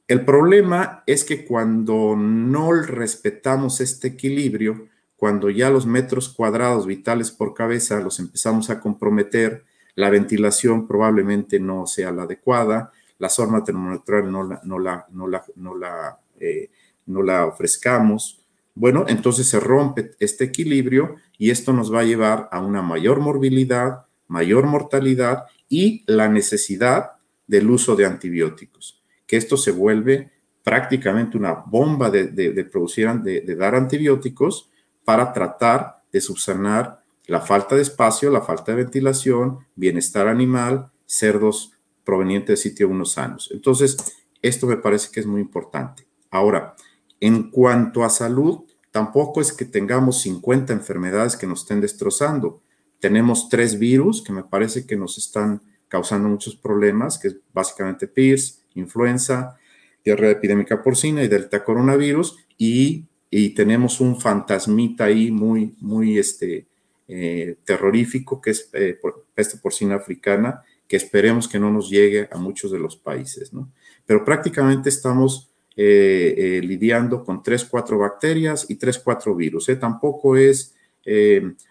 El 0.08 0.24
problema 0.24 1.04
es 1.06 1.24
que 1.24 1.44
cuando 1.44 2.16
no 2.16 2.72
respetamos 2.72 3.80
este 3.80 4.08
equilibrio, 4.08 4.88
cuando 5.16 5.50
ya 5.50 5.70
los 5.70 5.86
metros 5.86 6.28
cuadrados 6.28 6.86
vitales 6.86 7.30
por 7.30 7.54
cabeza 7.54 8.00
los 8.00 8.18
empezamos 8.18 8.70
a 8.70 8.80
comprometer, 8.80 9.64
la 9.94 10.10
ventilación 10.10 10.86
probablemente 10.86 11.60
no 11.60 11.86
sea 11.86 12.12
la 12.12 12.22
adecuada, 12.22 12.92
la 13.18 13.28
forma 13.28 13.62
termoneutral 13.62 14.30
no 14.30 14.42
la, 14.42 14.60
no 14.64 14.78
la, 14.78 15.06
no 15.10 15.28
la, 15.28 15.44
no 15.56 15.76
la, 15.76 16.18
eh, 16.40 16.70
no 17.06 17.22
la 17.22 17.46
ofrezcamos, 17.46 18.42
bueno, 18.74 19.04
entonces 19.06 19.46
se 19.46 19.60
rompe 19.60 20.12
este 20.18 20.44
equilibrio 20.44 21.16
y 21.36 21.50
esto 21.50 21.72
nos 21.72 21.92
va 21.92 22.00
a 22.00 22.04
llevar 22.04 22.48
a 22.50 22.60
una 22.60 22.80
mayor 22.80 23.20
morbilidad, 23.20 24.06
mayor 24.28 24.66
mortalidad 24.66 25.44
y 25.68 26.04
la 26.06 26.28
necesidad 26.28 27.12
del 27.46 27.70
uso 27.70 27.96
de 27.96 28.06
antibióticos, 28.06 29.02
que 29.26 29.36
esto 29.36 29.56
se 29.56 29.72
vuelve 29.72 30.30
prácticamente 30.62 31.36
una 31.36 31.52
bomba 31.52 32.08
de, 32.10 32.64
producir, 32.70 33.10
de, 33.20 33.54
dar 33.56 33.74
antibióticos 33.74 34.70
para 35.04 35.32
tratar 35.32 36.02
de 36.10 36.20
subsanar 36.20 37.01
la 37.26 37.40
falta 37.40 37.76
de 37.76 37.82
espacio, 37.82 38.30
la 38.30 38.42
falta 38.42 38.72
de 38.72 38.82
ventilación, 38.82 39.60
bienestar 39.74 40.28
animal, 40.28 40.90
cerdos 41.06 41.72
provenientes 42.04 42.48
de 42.48 42.70
sitio 42.70 42.88
unos 42.88 43.12
sanos. 43.12 43.50
Entonces, 43.52 43.96
esto 44.40 44.66
me 44.66 44.76
parece 44.76 45.10
que 45.12 45.20
es 45.20 45.26
muy 45.26 45.40
importante. 45.40 46.06
Ahora, 46.30 46.74
en 47.20 47.50
cuanto 47.50 48.02
a 48.04 48.10
salud, 48.10 48.60
tampoco 48.90 49.40
es 49.40 49.52
que 49.52 49.64
tengamos 49.64 50.20
50 50.22 50.72
enfermedades 50.72 51.36
que 51.36 51.46
nos 51.46 51.62
estén 51.62 51.80
destrozando. 51.80 52.60
Tenemos 52.98 53.48
tres 53.48 53.78
virus 53.78 54.22
que 54.22 54.32
me 54.32 54.42
parece 54.42 54.86
que 54.86 54.96
nos 54.96 55.18
están 55.18 55.62
causando 55.88 56.28
muchos 56.28 56.56
problemas, 56.56 57.18
que 57.18 57.28
es 57.28 57.36
básicamente 57.52 58.08
PIRS, 58.08 58.64
influenza, 58.74 59.56
diarrea 60.04 60.30
epidémica 60.30 60.82
porcina 60.82 61.22
y 61.22 61.28
delta 61.28 61.64
coronavirus, 61.64 62.38
y, 62.58 63.06
tenemos 63.54 64.00
un 64.00 64.20
fantasmita 64.20 65.04
ahí 65.04 65.30
muy, 65.30 65.74
muy 65.80 66.18
este, 66.18 66.66
eh, 67.14 67.56
terrorífico, 67.66 68.40
que 68.40 68.52
es 68.52 68.70
eh, 68.72 68.98
peste 69.34 69.58
porcina 69.58 69.96
africana, 69.96 70.62
que 70.88 70.96
esperemos 70.96 71.46
que 71.46 71.58
no 71.58 71.70
nos 71.70 71.90
llegue 71.90 72.26
a 72.32 72.38
muchos 72.38 72.72
de 72.72 72.78
los 72.78 72.96
países, 72.96 73.52
¿no? 73.52 73.70
Pero 74.06 74.24
prácticamente 74.24 74.88
estamos 74.88 75.50
eh, 75.76 76.62
lidiando 76.64 77.22
con 77.22 77.42
tres, 77.42 77.66
cuatro 77.66 77.98
bacterias 77.98 78.64
y 78.70 78.76
tres, 78.76 78.98
cuatro 78.98 79.34
virus. 79.34 79.66
Tampoco 79.78 80.38
es 80.38 80.74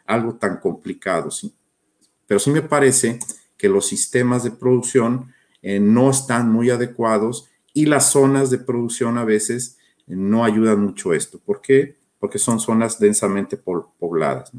algo 0.05 0.35
tan 0.35 0.57
complicado, 0.57 1.31
¿sí? 1.31 1.51
pero 2.27 2.39
sí 2.39 2.51
me 2.51 2.61
parece 2.61 3.17
que 3.57 3.67
los 3.67 3.87
sistemas 3.87 4.43
de 4.43 4.51
producción 4.51 5.33
no 5.63 6.11
están 6.11 6.51
muy 6.51 6.69
adecuados 6.69 7.49
y 7.73 7.85
las 7.85 8.11
zonas 8.11 8.51
de 8.51 8.59
producción 8.59 9.17
a 9.17 9.25
veces 9.25 9.77
no 10.05 10.43
ayudan 10.45 10.81
mucho 10.81 11.13
esto. 11.13 11.39
¿Por 11.39 11.61
qué? 11.61 11.95
Porque 12.19 12.37
son 12.37 12.59
zonas 12.59 12.99
densamente 12.99 13.57
pobladas. 13.57 14.51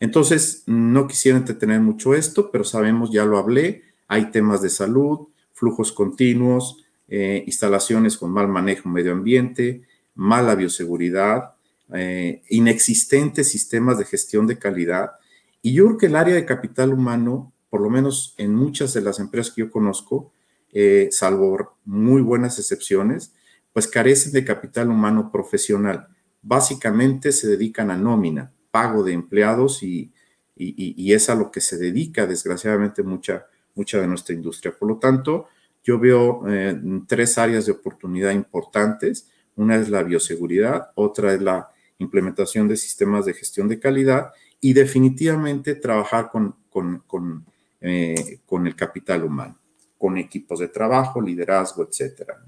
Entonces, 0.00 0.64
no 0.66 1.06
quisiera 1.06 1.38
entretener 1.38 1.80
mucho 1.80 2.14
esto, 2.14 2.50
pero 2.50 2.64
sabemos, 2.64 3.12
ya 3.12 3.24
lo 3.24 3.38
hablé, 3.38 3.82
hay 4.08 4.30
temas 4.30 4.62
de 4.62 4.70
salud, 4.70 5.28
flujos 5.52 5.92
continuos, 5.92 6.84
eh, 7.06 7.44
instalaciones 7.46 8.16
con 8.16 8.32
mal 8.32 8.48
manejo 8.48 8.88
medio 8.88 9.12
ambiente, 9.12 9.82
mala 10.14 10.54
bioseguridad, 10.54 11.54
eh, 11.92 12.42
inexistentes 12.48 13.48
sistemas 13.48 13.98
de 13.98 14.04
gestión 14.06 14.46
de 14.46 14.58
calidad. 14.58 15.12
Y 15.60 15.74
yo 15.74 15.86
creo 15.86 15.98
que 15.98 16.06
el 16.06 16.16
área 16.16 16.34
de 16.34 16.46
capital 16.46 16.94
humano, 16.94 17.52
por 17.68 17.82
lo 17.82 17.90
menos 17.90 18.34
en 18.38 18.54
muchas 18.54 18.94
de 18.94 19.02
las 19.02 19.20
empresas 19.20 19.54
que 19.54 19.62
yo 19.62 19.70
conozco, 19.70 20.32
eh, 20.72 21.08
salvo 21.10 21.76
muy 21.84 22.22
buenas 22.22 22.58
excepciones, 22.58 23.34
pues 23.72 23.86
carecen 23.86 24.32
de 24.32 24.44
capital 24.44 24.88
humano 24.88 25.30
profesional. 25.30 26.08
Básicamente 26.42 27.32
se 27.32 27.48
dedican 27.48 27.90
a 27.90 27.96
nómina, 27.96 28.52
pago 28.70 29.02
de 29.02 29.12
empleados 29.12 29.82
y, 29.82 30.12
y, 30.56 31.12
es 31.12 31.30
a 31.30 31.34
lo 31.34 31.50
que 31.50 31.60
se 31.60 31.78
dedica 31.78 32.26
desgraciadamente 32.26 33.02
mucha, 33.02 33.46
mucha 33.74 34.00
de 34.00 34.06
nuestra 34.06 34.34
industria. 34.34 34.74
Por 34.78 34.88
lo 34.88 34.98
tanto, 34.98 35.48
yo 35.82 35.98
veo 35.98 36.42
eh, 36.48 36.78
tres 37.06 37.38
áreas 37.38 37.66
de 37.66 37.72
oportunidad 37.72 38.32
importantes. 38.32 39.30
Una 39.56 39.76
es 39.76 39.88
la 39.88 40.02
bioseguridad, 40.02 40.90
otra 40.94 41.32
es 41.32 41.40
la 41.40 41.70
implementación 41.98 42.68
de 42.68 42.76
sistemas 42.76 43.24
de 43.24 43.34
gestión 43.34 43.68
de 43.68 43.78
calidad 43.78 44.32
y 44.60 44.72
definitivamente 44.72 45.74
trabajar 45.74 46.30
con, 46.30 46.56
con, 46.68 47.04
con, 47.06 47.46
eh, 47.80 48.40
con 48.44 48.66
el 48.66 48.76
capital 48.76 49.24
humano, 49.24 49.58
con 49.96 50.18
equipos 50.18 50.60
de 50.60 50.68
trabajo, 50.68 51.20
liderazgo, 51.20 51.86
etcétera. 51.88 52.42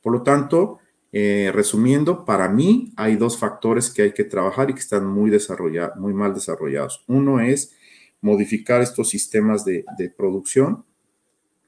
Por 0.00 0.12
lo 0.12 0.22
tanto, 0.22 0.80
eh, 1.12 1.50
resumiendo, 1.52 2.24
para 2.24 2.48
mí 2.48 2.92
hay 2.96 3.16
dos 3.16 3.38
factores 3.38 3.90
que 3.90 4.02
hay 4.02 4.12
que 4.12 4.24
trabajar 4.24 4.70
y 4.70 4.74
que 4.74 4.80
están 4.80 5.06
muy, 5.06 5.30
desarrollados, 5.30 5.96
muy 5.96 6.14
mal 6.14 6.34
desarrollados. 6.34 7.04
Uno 7.06 7.40
es 7.40 7.74
modificar 8.20 8.80
estos 8.80 9.10
sistemas 9.10 9.64
de, 9.64 9.84
producción 10.16 10.84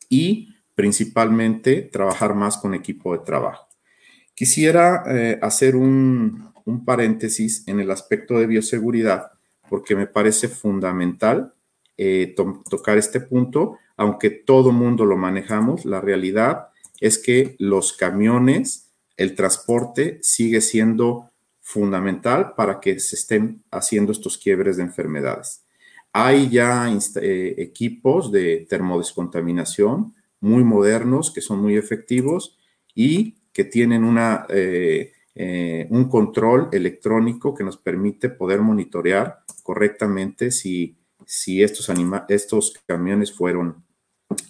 y 0.08 0.54
principalmente 0.74 1.82
trabajar 1.82 2.34
más 2.34 2.56
con 2.56 2.74
equipo 2.74 3.12
de 3.12 3.24
trabajo. 3.24 3.68
Quisiera 4.34 5.04
eh, 5.06 5.38
hacer 5.42 5.76
un, 5.76 6.52
un, 6.64 6.84
paréntesis 6.84 7.66
en 7.68 7.80
el 7.80 7.90
aspecto 7.90 8.38
de 8.38 8.46
bioseguridad 8.46 9.32
porque 9.68 9.96
me 9.96 10.06
parece 10.06 10.48
fundamental 10.48 11.52
eh, 11.96 12.34
tocar 12.36 12.98
este 12.98 13.20
punto, 13.20 13.78
aunque 13.96 14.30
todo 14.30 14.72
mundo 14.72 15.04
lo 15.04 15.16
manejamos, 15.16 15.84
la 15.84 16.00
realidad 16.00 16.68
es 17.00 17.18
que 17.18 17.54
los 17.58 17.92
camiones, 17.92 18.83
el 19.16 19.34
transporte 19.34 20.18
sigue 20.22 20.60
siendo 20.60 21.30
fundamental 21.60 22.54
para 22.56 22.80
que 22.80 23.00
se 23.00 23.16
estén 23.16 23.64
haciendo 23.70 24.12
estos 24.12 24.36
quiebres 24.38 24.76
de 24.76 24.82
enfermedades. 24.82 25.64
Hay 26.12 26.48
ya 26.48 26.88
eh, 26.90 27.54
equipos 27.58 28.30
de 28.30 28.66
termodescontaminación 28.68 30.14
muy 30.40 30.62
modernos 30.62 31.32
que 31.32 31.40
son 31.40 31.60
muy 31.60 31.76
efectivos 31.76 32.58
y 32.94 33.36
que 33.52 33.64
tienen 33.64 34.04
una, 34.04 34.46
eh, 34.50 35.12
eh, 35.34 35.86
un 35.90 36.08
control 36.08 36.68
electrónico 36.70 37.54
que 37.54 37.64
nos 37.64 37.78
permite 37.78 38.28
poder 38.28 38.60
monitorear 38.60 39.40
correctamente 39.62 40.50
si, 40.50 40.98
si 41.24 41.62
estos, 41.62 41.90
estos 42.28 42.74
camiones 42.86 43.32
fueron 43.32 43.82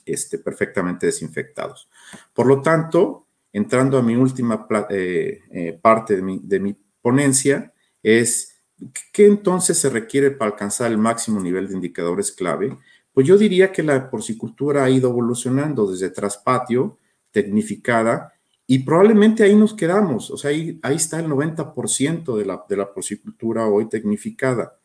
este, 0.05 0.39
perfectamente 0.39 1.07
desinfectados. 1.07 1.89
Por 2.33 2.47
lo 2.47 2.61
tanto, 2.61 3.24
entrando 3.55 3.97
a 3.97 4.03
mi 4.03 4.17
última 4.17 4.69
parte 4.69 6.17
de 6.17 6.23
mi, 6.23 6.41
de 6.43 6.61
mi 6.61 6.77
ponencia, 7.01 7.73
es 8.03 8.55
¿Qué 9.13 9.27
entonces 9.27 9.79
se 9.79 9.89
requiere 9.89 10.31
para 10.31 10.51
alcanzar 10.51 10.91
el 10.91 10.99
máximo 10.99 11.41
nivel 11.41 11.69
de 11.69 11.75
indicadores 11.75 12.33
clave? 12.33 12.77
Pues 13.13 13.27
yo 13.27 13.39
diría 13.39 13.73
que 13.73 13.83
la 13.83 14.11
porcicultura 14.11 14.85
ha 14.85 14.91
ido 14.91 15.11
evolucionando 15.11 15.91
desde 15.91 16.11
traspatio, 16.11 16.99
tecnificada, 17.31 18.33
y 18.67 18.81
probablemente 18.81 19.45
ahí 19.45 19.55
nos 19.55 19.75
quedamos. 19.75 20.31
O 20.31 20.37
sea, 20.37 20.51
ahí, 20.51 20.81
ahí 20.83 20.97
está 20.97 21.21
el 21.21 21.29
90% 21.29 22.37
de 22.37 22.45
la, 22.45 22.65
de 22.69 22.77
la 22.77 22.93
porcicultura 22.93 23.67
hoy 23.67 23.89
tecnificada. 23.89 24.79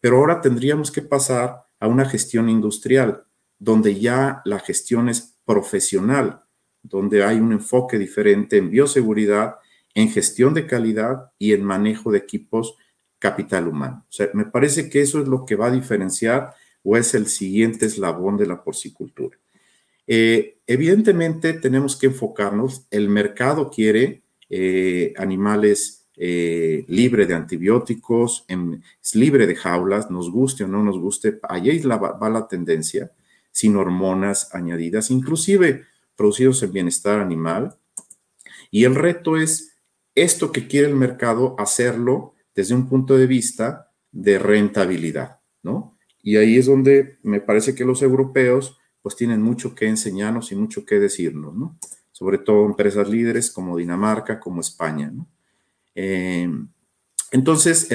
Pero 0.00 0.18
ahora 0.18 0.40
tendríamos 0.40 0.90
que 0.90 1.02
pasar 1.02 1.66
a 1.78 1.86
una 1.86 2.06
gestión 2.06 2.48
industrial, 2.48 3.24
donde 3.58 3.98
ya 4.00 4.42
la 4.44 4.58
gestión 4.58 5.08
es 5.08 5.38
profesional, 5.44 6.42
donde 6.88 7.24
hay 7.24 7.38
un 7.38 7.52
enfoque 7.52 7.98
diferente 7.98 8.56
en 8.56 8.70
bioseguridad, 8.70 9.56
en 9.94 10.10
gestión 10.10 10.54
de 10.54 10.66
calidad 10.66 11.32
y 11.38 11.52
en 11.52 11.64
manejo 11.64 12.12
de 12.12 12.18
equipos 12.18 12.76
capital 13.18 13.66
humano. 13.68 14.04
O 14.08 14.12
sea, 14.12 14.28
me 14.34 14.44
parece 14.44 14.90
que 14.90 15.00
eso 15.00 15.20
es 15.20 15.28
lo 15.28 15.44
que 15.44 15.56
va 15.56 15.66
a 15.68 15.70
diferenciar 15.70 16.54
o 16.82 16.96
es 16.96 17.14
el 17.14 17.26
siguiente 17.26 17.86
eslabón 17.86 18.36
de 18.36 18.46
la 18.46 18.62
porcicultura. 18.62 19.36
Eh, 20.06 20.58
evidentemente 20.66 21.54
tenemos 21.54 21.96
que 21.96 22.06
enfocarnos, 22.06 22.86
el 22.90 23.08
mercado 23.08 23.70
quiere 23.70 24.22
eh, 24.48 25.12
animales 25.16 26.06
eh, 26.16 26.84
libre 26.86 27.26
de 27.26 27.34
antibióticos, 27.34 28.44
en, 28.48 28.82
es 29.02 29.14
libre 29.16 29.46
de 29.46 29.56
jaulas, 29.56 30.10
nos 30.10 30.30
guste 30.30 30.64
o 30.64 30.68
no 30.68 30.82
nos 30.84 30.98
guste, 30.98 31.40
allí 31.42 31.80
va 31.80 32.30
la 32.30 32.46
tendencia, 32.46 33.10
sin 33.50 33.76
hormonas 33.76 34.54
añadidas, 34.54 35.10
inclusive 35.10 35.84
producidos 36.16 36.62
en 36.62 36.72
bienestar 36.72 37.20
animal. 37.20 37.76
Y 38.70 38.84
el 38.84 38.94
reto 38.94 39.36
es 39.36 39.76
esto 40.14 40.50
que 40.50 40.66
quiere 40.66 40.88
el 40.88 40.96
mercado, 40.96 41.54
hacerlo 41.58 42.34
desde 42.54 42.74
un 42.74 42.88
punto 42.88 43.16
de 43.16 43.26
vista 43.26 43.92
de 44.10 44.38
rentabilidad, 44.38 45.40
¿no? 45.62 45.96
Y 46.22 46.36
ahí 46.36 46.56
es 46.56 46.66
donde 46.66 47.18
me 47.22 47.40
parece 47.40 47.74
que 47.74 47.84
los 47.84 48.02
europeos 48.02 48.78
pues 49.02 49.14
tienen 49.14 49.42
mucho 49.42 49.74
que 49.74 49.86
enseñarnos 49.86 50.50
y 50.50 50.56
mucho 50.56 50.84
que 50.84 50.98
decirnos, 50.98 51.54
¿no? 51.54 51.78
Sobre 52.10 52.38
todo 52.38 52.66
empresas 52.66 53.08
líderes 53.08 53.50
como 53.50 53.76
Dinamarca, 53.76 54.40
como 54.40 54.60
España, 54.62 55.10
¿no? 55.14 55.28
Eh, 55.94 56.50
entonces, 57.30 57.88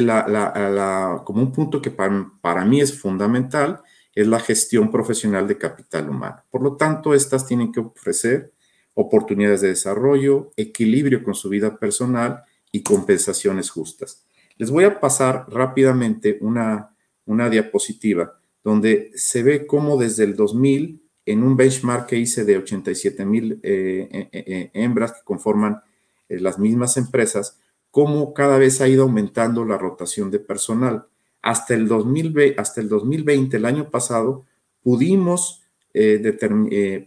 como 1.23 1.41
un 1.41 1.51
punto 1.51 1.81
que 1.81 1.91
para, 1.91 2.31
para 2.41 2.63
mí 2.65 2.81
es 2.81 2.99
fundamental 2.99 3.81
es 4.13 4.27
la 4.27 4.39
gestión 4.39 4.91
profesional 4.91 5.47
de 5.47 5.57
capital 5.57 6.09
humano. 6.09 6.43
Por 6.49 6.61
lo 6.61 6.75
tanto, 6.75 7.13
estas 7.13 7.47
tienen 7.47 7.71
que 7.71 7.79
ofrecer 7.79 8.53
oportunidades 8.93 9.61
de 9.61 9.69
desarrollo, 9.69 10.51
equilibrio 10.57 11.23
con 11.23 11.33
su 11.33 11.49
vida 11.49 11.77
personal 11.77 12.43
y 12.71 12.83
compensaciones 12.83 13.69
justas. 13.69 14.25
Les 14.57 14.69
voy 14.69 14.83
a 14.83 14.99
pasar 14.99 15.45
rápidamente 15.49 16.37
una, 16.41 16.95
una 17.25 17.49
diapositiva 17.49 18.39
donde 18.63 19.11
se 19.15 19.43
ve 19.43 19.65
cómo 19.65 19.97
desde 19.97 20.23
el 20.23 20.35
2000, 20.35 21.01
en 21.25 21.43
un 21.43 21.55
benchmark 21.55 22.07
que 22.07 22.17
hice 22.17 22.43
de 22.45 22.57
87 22.57 23.25
mil 23.25 23.59
eh, 23.63 24.07
eh, 24.11 24.29
eh, 24.31 24.71
hembras 24.73 25.13
que 25.13 25.23
conforman 25.23 25.81
las 26.29 26.59
mismas 26.59 26.95
empresas, 26.97 27.59
cómo 27.89 28.33
cada 28.33 28.57
vez 28.57 28.79
ha 28.79 28.87
ido 28.87 29.03
aumentando 29.03 29.65
la 29.65 29.77
rotación 29.77 30.31
de 30.31 30.39
personal. 30.39 31.07
Hasta 31.41 31.73
el, 31.73 31.87
2020, 31.87 32.59
hasta 32.59 32.81
el 32.81 32.89
2020, 32.89 33.57
el 33.57 33.65
año 33.65 33.89
pasado, 33.89 34.45
pudimos 34.81 35.61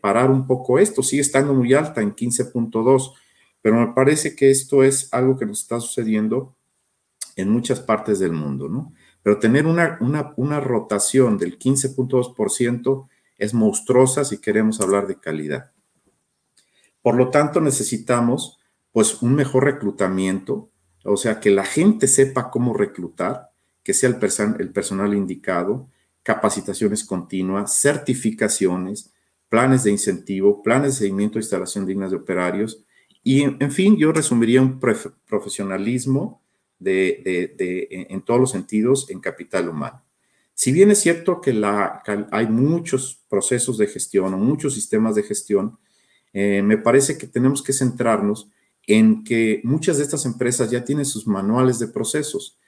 parar 0.00 0.30
un 0.30 0.46
poco 0.46 0.78
esto. 0.78 1.02
Sigue 1.02 1.22
estando 1.22 1.54
muy 1.54 1.72
alta 1.72 2.02
en 2.02 2.14
15.2, 2.14 3.12
pero 3.62 3.76
me 3.76 3.92
parece 3.94 4.36
que 4.36 4.50
esto 4.50 4.82
es 4.84 5.12
algo 5.12 5.38
que 5.38 5.46
nos 5.46 5.62
está 5.62 5.80
sucediendo 5.80 6.54
en 7.36 7.48
muchas 7.48 7.80
partes 7.80 8.18
del 8.18 8.32
mundo, 8.32 8.68
¿no? 8.68 8.92
Pero 9.22 9.38
tener 9.38 9.66
una, 9.66 9.98
una, 10.36 10.60
rotación 10.60 11.38
del 11.38 11.58
15.2% 11.58 13.08
es 13.38 13.54
monstruosa 13.54 14.24
si 14.24 14.38
queremos 14.38 14.80
hablar 14.80 15.06
de 15.06 15.18
calidad. 15.18 15.72
Por 17.00 17.16
lo 17.16 17.30
tanto, 17.30 17.60
necesitamos 17.60 18.58
pues 18.92 19.22
un 19.22 19.34
mejor 19.34 19.64
reclutamiento, 19.64 20.70
o 21.04 21.16
sea, 21.16 21.40
que 21.40 21.50
la 21.50 21.64
gente 21.64 22.06
sepa 22.06 22.50
cómo 22.50 22.74
reclutar, 22.74 23.50
que 23.84 23.94
sea 23.94 24.08
el, 24.08 24.16
personal 24.70 25.14
indicado, 25.14 25.88
capacitaciones 26.22 27.04
continuas, 27.04 27.76
certificaciones, 27.76 29.12
planes 29.48 29.84
de 29.84 29.90
incentivo, 29.90 30.62
planes 30.62 30.94
de 30.94 31.00
seguimiento 31.00 31.34
de 31.34 31.44
instalación 31.44 31.86
dignas 31.86 32.10
de 32.10 32.16
operarios. 32.16 32.82
Y, 33.22 33.42
en 33.42 33.70
fin, 33.70 33.96
yo 33.96 34.10
resumiría 34.10 34.62
un 34.62 34.80
profesionalismo 34.80 36.42
de, 36.78 37.54
en 38.10 38.22
todos 38.22 38.40
los 38.40 38.50
sentidos 38.50 39.08
en 39.10 39.20
capital 39.20 39.68
humano. 39.68 40.02
Si 40.54 40.72
bien 40.72 40.90
es 40.90 41.00
cierto 41.00 41.40
que 41.40 41.60
hay 42.30 42.46
muchos 42.46 43.22
procesos 43.28 43.76
de 43.76 43.88
gestión 43.88 44.32
o 44.32 44.38
muchos 44.38 44.74
sistemas 44.74 45.14
de 45.14 45.24
gestión, 45.24 45.78
eh, 46.32 46.62
me 46.62 46.78
parece 46.78 47.18
que 47.18 47.26
tenemos 47.26 47.62
que 47.62 47.72
centrarnos 47.72 48.50
en 48.86 49.24
que 49.24 49.60
muchas 49.64 49.98
de 49.98 50.04
estas 50.04 50.26
empresas 50.26 50.70
ya 50.70 50.84
tienen 50.84 51.04
sus 51.04 51.26
manuales 51.26 51.78
de 51.78 51.88
procesos, 51.88 52.58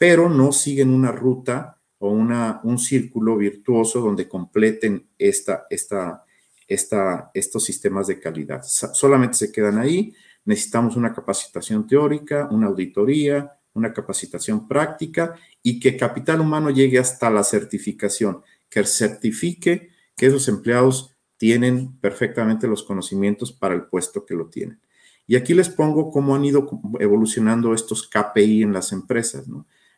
pero 0.00 0.30
no 0.30 0.50
siguen 0.50 0.88
una 0.88 1.12
ruta 1.12 1.78
o 1.98 2.08
una, 2.08 2.62
un 2.64 2.78
círculo 2.78 3.36
virtuoso 3.36 4.00
donde 4.00 4.26
completen 4.26 5.10
esta, 5.18 5.66
esta, 5.68 6.24
esta, 6.66 7.30
estos 7.34 7.62
sistemas 7.64 8.06
de 8.06 8.18
calidad. 8.18 8.62
Solamente 8.64 9.36
se 9.36 9.52
quedan 9.52 9.76
ahí, 9.76 10.14
necesitamos 10.46 10.96
una 10.96 11.12
capacitación 11.12 11.86
teórica, 11.86 12.48
una 12.50 12.68
auditoría, 12.68 13.52
una 13.74 13.92
capacitación 13.92 14.66
práctica 14.66 15.34
y 15.62 15.78
que 15.78 15.98
capital 15.98 16.40
humano 16.40 16.70
llegue 16.70 16.98
hasta 16.98 17.28
la 17.28 17.44
certificación, 17.44 18.40
que 18.70 18.82
certifique 18.84 19.90
que 20.16 20.26
esos 20.28 20.48
empleados 20.48 21.14
tienen 21.36 21.98
perfectamente 21.98 22.66
los 22.66 22.84
conocimientos 22.84 23.52
para 23.52 23.74
el 23.74 23.82
puesto 23.82 24.24
que 24.24 24.34
lo 24.34 24.48
tienen. 24.48 24.80
Y 25.26 25.36
aquí 25.36 25.52
les 25.52 25.68
pongo 25.68 26.10
cómo 26.10 26.34
han 26.34 26.46
ido 26.46 26.66
evolucionando 26.98 27.74
estos 27.74 28.08
KPI 28.08 28.62
en 28.62 28.72
las 28.72 28.92
empresas. 28.92 29.46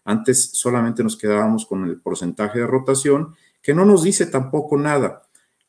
Antes 0.04 0.50
solamente 0.52 1.02
nos 1.02 1.16
quedábamos 1.16 1.66
con 1.66 1.84
el 1.84 2.00
porcentaje 2.00 2.60
de 2.60 2.66
rotación, 2.66 3.34
que 3.62 3.74
no 3.74 3.84
nos 3.84 4.02
dice 4.02 4.26
tampoco 4.26 4.76
nada. 4.76 5.22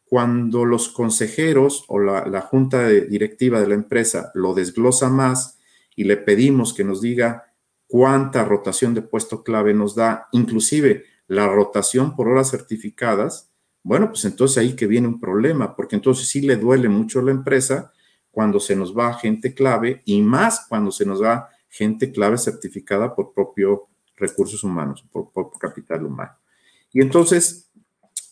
Cuando 0.05 0.65
los 0.65 0.89
consejeros 0.89 1.85
o 1.87 1.99
la, 1.99 2.41
junta 2.41 2.87
directiva 2.87 3.59
de 3.59 3.67
la 3.67 3.73
empresa 3.75 4.31
lo 4.33 4.53
desglosa 4.53 5.09
más 5.09 5.59
y 5.95 6.03
le 6.03 6.17
pedimos 6.17 6.73
que 6.73 6.83
nos 6.83 7.01
diga 7.01 7.53
cuánta 7.87 8.43
rotación 8.43 8.93
de 8.93 9.01
puesto 9.01 9.43
clave 9.43 9.73
nos 9.73 9.95
da, 9.95 10.27
inclusive 10.31 11.05
la 11.27 11.47
rotación 11.47 12.15
por 12.15 12.27
horas 12.27 12.51
certificadas, 12.51 13.51
bueno, 13.83 14.09
pues 14.09 14.25
entonces 14.25 14.57
ahí 14.57 14.75
que 14.75 14.87
viene 14.87 15.07
un 15.07 15.19
problema, 15.19 15.75
porque 15.75 15.95
entonces 15.95 16.27
sí 16.27 16.41
le 16.41 16.55
duele 16.55 16.89
mucho 16.89 17.19
a 17.19 17.23
la 17.23 17.31
empresa 17.31 17.91
cuando 18.31 18.59
se 18.59 18.75
nos 18.75 18.97
va 18.97 19.13
gente 19.15 19.53
clave 19.53 20.01
y 20.05 20.21
más 20.21 20.65
cuando 20.67 20.91
se 20.91 21.05
nos 21.05 21.21
va 21.21 21.49
gente 21.69 22.11
clave 22.11 22.37
certificada 22.37 23.13
por 23.13 23.33
propio 23.33 23.89
recursos 24.17 24.63
humanos, 24.63 25.05
por, 25.11 25.31
capital 25.59 26.05
humano. 26.05 26.33
Y 26.91 27.01
entonces, 27.01 27.69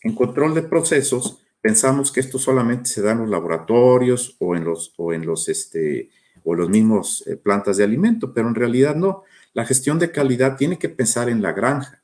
en 0.04 0.16
control 0.16 0.54
de 0.54 0.64
procesos, 0.64 1.44
pensamos 1.62 2.12
que 2.12 2.20
esto 2.20 2.40
solamente 2.40 2.90
se 2.90 3.02
da 3.02 3.12
en 3.12 3.20
los 3.20 3.30
laboratorios 3.30 4.36
o 4.40 4.56
en 4.56 4.64
los, 4.64 4.94
o 4.98 5.14
en 5.14 5.26
los, 5.26 5.50
este, 5.50 6.10
o 6.44 6.56
los 6.56 6.70
mismos 6.70 7.26
eh, 7.28 7.36
plantas 7.38 7.78
de 7.78 7.84
alimento, 7.84 8.34
pero 8.34 8.48
en 8.48 8.56
realidad 8.56 8.96
no. 8.96 9.24
La 9.54 9.66
gestión 9.66 10.00
de 10.00 10.12
calidad 10.12 10.56
tiene 10.56 10.80
que 10.80 10.90
pensar 10.90 11.30
en 11.30 11.42
la 11.42 11.52
granja, 11.52 12.02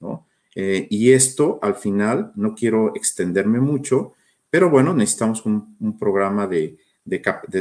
¿no? 0.00 0.26
Eh, 0.54 0.86
y 0.90 1.12
esto, 1.12 1.58
al 1.62 1.76
final, 1.76 2.32
no 2.34 2.54
quiero 2.54 2.94
extenderme 2.96 3.60
mucho, 3.60 4.14
pero 4.50 4.68
bueno, 4.68 4.92
necesitamos 4.92 5.46
un, 5.46 5.98
programa 5.98 6.46
de, 6.46 6.76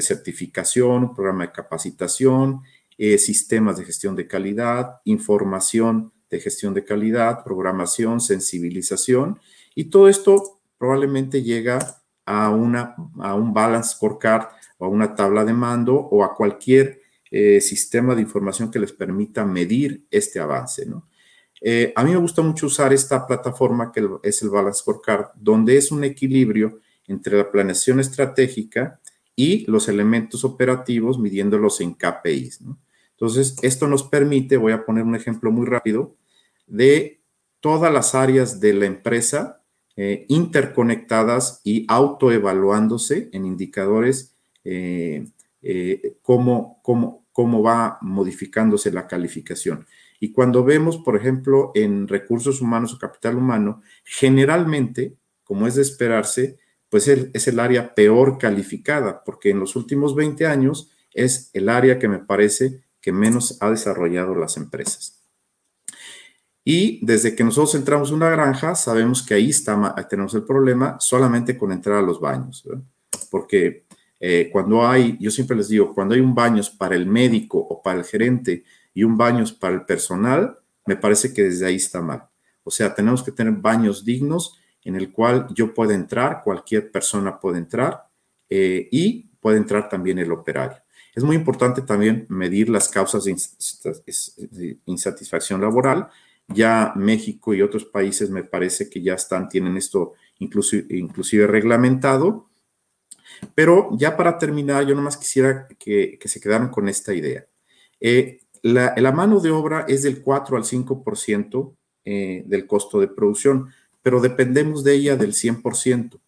certificación, 0.02 1.04
un 1.04 1.14
programa 1.14 1.46
de 1.46 1.52
capacitación, 1.52 2.62
eh, 3.02 3.18
sistemas 3.18 3.78
de 3.78 3.86
gestión 3.86 4.14
de 4.18 4.28
calidad, 4.28 5.00
información 5.06 6.12
de 6.30 6.42
gestión 6.42 6.74
de 6.74 6.84
calidad, 6.84 7.46
programación, 7.46 8.20
sensibilización, 8.20 9.40
y 9.74 9.86
todo 9.86 10.10
esto 10.10 10.60
probablemente 10.78 11.42
llega 11.42 11.80
a, 12.26 12.50
una, 12.50 12.96
a 13.20 13.36
un 13.36 13.54
balance 13.54 13.96
scorecard 13.96 14.50
o 14.78 14.86
a 14.86 14.90
una 14.90 15.16
tabla 15.16 15.46
de 15.46 15.54
mando 15.54 15.96
o 15.96 16.26
a 16.26 16.36
cualquier 16.36 17.02
eh, 17.32 17.62
sistema 17.62 18.16
de 18.16 18.22
información 18.22 18.70
que 18.70 18.80
les 18.80 18.92
permita 18.92 19.46
medir 19.46 20.06
este 20.12 20.42
avance. 20.42 20.86
Eh, 21.62 21.94
a 21.96 22.04
mí 22.04 22.12
me 22.12 22.18
gusta 22.18 22.42
mucho 22.42 22.66
usar 22.66 22.92
esta 22.92 23.26
plataforma 23.26 23.94
que 23.94 24.06
es 24.24 24.42
el 24.42 24.50
Balance 24.50 24.82
Scorecard, 24.82 25.28
donde 25.36 25.78
es 25.78 25.90
un 25.90 26.04
equilibrio 26.04 26.82
entre 27.08 27.38
la 27.38 27.50
planeación 27.50 28.02
estratégica 28.02 29.00
y 29.38 29.66
los 29.72 29.88
elementos 29.88 30.44
operativos 30.44 31.18
midiéndolos 31.18 31.80
en 31.80 31.94
KPIs. 31.94 32.60
Entonces, 33.20 33.58
esto 33.64 33.88
nos 33.88 34.04
permite, 34.04 34.56
voy 34.56 34.72
a 34.72 34.86
poner 34.86 35.04
un 35.04 35.14
ejemplo 35.14 35.52
muy 35.52 35.66
rápido, 35.66 36.16
de 36.68 37.20
todas 37.60 37.92
las 37.92 38.16
áreas 38.16 38.62
de 38.62 38.74
la 38.74 38.86
empresa 38.86 39.62
eh, 39.98 40.26
interconectadas 40.30 41.60
y 41.66 41.86
autoevaluándose 41.90 43.30
en 43.34 43.46
indicadores 43.46 44.38
eh, 44.64 45.28
eh, 45.62 46.16
cómo, 46.22 46.80
cómo, 46.82 47.26
cómo 47.34 47.62
va 47.62 47.98
modificándose 48.02 48.90
la 48.90 49.06
calificación. 49.06 49.86
Y 50.22 50.32
cuando 50.32 50.64
vemos, 50.64 50.96
por 51.00 51.18
ejemplo, 51.18 51.72
en 51.76 52.08
recursos 52.08 52.62
humanos 52.62 52.94
o 52.94 53.00
capital 53.00 53.36
humano, 53.36 53.82
generalmente, 54.06 55.18
como 55.44 55.68
es 55.68 55.76
de 55.76 55.82
esperarse, 55.82 56.58
pues 56.90 57.10
es 57.10 57.48
el 57.50 57.60
área 57.60 57.94
peor 57.94 58.38
calificada, 58.38 59.26
porque 59.26 59.50
en 59.50 59.60
los 59.60 59.76
últimos 59.76 60.16
20 60.16 60.46
años 60.46 60.90
es 61.14 61.50
el 61.54 61.68
área 61.68 62.00
que 62.00 62.08
me 62.08 62.20
parece 62.20 62.82
que 63.02 63.12
menos 63.12 63.58
ha 63.62 63.70
desarrollado 63.70 64.36
las 64.36 64.58
empresas. 64.58 65.20
Y 66.64 67.04
desde 67.06 67.36
que 67.36 67.44
nosotros 67.44 67.76
entramos 67.76 68.10
en 68.10 68.16
una 68.16 68.30
granja, 68.30 68.76
sabemos 68.76 69.24
que 69.24 69.34
ahí 69.34 69.50
está, 69.50 69.96
tenemos 70.10 70.34
el 70.36 70.44
problema 70.44 70.98
solamente 71.00 71.58
con 71.58 71.72
entrar 71.72 71.98
a 71.98 72.02
los 72.02 72.20
baños, 72.20 72.64
porque 73.32 73.86
eh, 74.20 74.50
cuando 74.52 74.86
hay, 74.86 75.18
yo 75.20 75.32
siempre 75.32 75.56
les 75.56 75.70
digo, 75.70 75.94
cuando 75.94 76.14
hay 76.14 76.22
un 76.22 76.36
baño 76.36 76.62
para 76.78 76.96
el 76.96 77.06
médico 77.06 77.58
o 77.58 77.82
para 77.82 78.00
el 78.00 78.06
gerente 78.06 78.64
y 78.94 79.04
un 79.04 79.18
baño 79.18 79.46
para 79.60 79.76
el 79.76 79.86
personal, 79.86 80.60
me 80.86 80.96
parece 80.96 81.34
que 81.34 81.44
desde 81.44 81.66
ahí 81.66 81.76
está 81.76 82.02
mal. 82.02 82.28
O 82.64 82.72
sea, 82.72 82.94
tenemos 82.94 83.24
que 83.24 83.32
tener 83.32 83.54
baños 83.54 84.04
dignos 84.04 84.60
en 84.84 84.96
el 84.96 85.12
cual 85.12 85.48
yo 85.54 85.74
pueda 85.74 85.94
entrar, 85.94 86.42
cualquier 86.44 86.92
persona 86.92 87.40
puede 87.40 87.60
entrar 87.60 88.08
eh, 88.50 88.88
y 88.92 89.30
puede 89.40 89.58
entrar 89.58 89.88
también 89.88 90.20
el 90.20 90.32
operario. 90.32 90.78
Es 91.16 91.24
muy 91.24 91.36
importante 91.36 91.82
también 91.82 92.26
medir 92.30 92.70
las 92.70 92.88
causas 92.90 93.26
de 93.26 94.78
insatisfacción 94.86 95.62
laboral. 95.62 96.08
Ya 96.48 96.94
México 96.96 97.54
y 97.54 97.62
otros 97.62 97.86
países 97.86 98.30
me 98.30 98.44
parece 98.44 98.90
que 98.90 99.02
ya 99.02 99.14
están, 99.14 99.50
tienen 99.50 99.78
esto 99.78 100.14
inclusive, 100.40 101.48
reglamentado 101.48 102.50
pero 103.56 103.90
ya 103.94 104.18
para 104.18 104.38
terminar, 104.38 104.86
yo 104.86 104.96
nomás 104.96 105.16
quisiera 105.16 105.68
que, 105.80 106.20
se 106.26 106.42
quedaran 106.42 106.70
con 106.70 106.90
esta 106.90 107.14
idea. 107.14 107.46
Eh, 108.00 108.40
la, 108.62 109.12
mano 109.14 109.40
de 109.40 109.52
obra 109.52 109.86
es 109.88 110.04
del 110.04 110.22
4 110.22 110.58
al 110.58 110.64
5% 110.64 111.76
eh, 112.06 112.44
del 112.46 112.68
costo 112.68 113.00
de 113.00 113.08
producción, 113.08 113.70
pero 114.02 114.20
dependemos 114.20 114.84
de 114.84 114.96
ella 114.96 115.16
del 115.16 115.34
100%. 115.34 116.20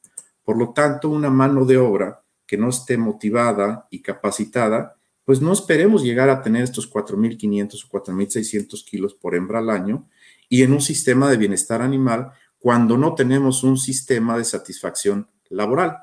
Por 0.43 0.57
lo 0.57 0.71
tanto, 0.73 1.09
una 1.09 1.29
mano 1.29 1.65
de 1.65 1.77
obra 1.77 2.20
que 2.51 2.57
no 2.57 2.67
esté 2.67 2.97
motivada 2.97 3.87
y 3.89 4.01
capacitada, 4.01 4.97
pues 5.23 5.39
no 5.39 5.53
esperemos 5.53 6.03
llegar 6.03 6.29
a 6.29 6.41
tener 6.41 6.65
estos 6.65 6.91
4.500 6.91 7.85
o 7.85 8.03
4.600 8.03 8.83
kilos 8.83 9.13
por 9.13 9.35
hembra 9.35 9.59
al 9.59 9.69
año 9.69 10.09
y 10.49 10.61
en 10.63 10.73
un 10.73 10.81
sistema 10.81 11.29
de 11.29 11.37
bienestar 11.37 11.81
animal 11.81 12.33
cuando 12.59 12.97
no 12.97 13.15
tenemos 13.15 13.63
un 13.63 13.77
sistema 13.77 14.37
de 14.37 14.43
satisfacción 14.43 15.29
laboral. 15.47 15.99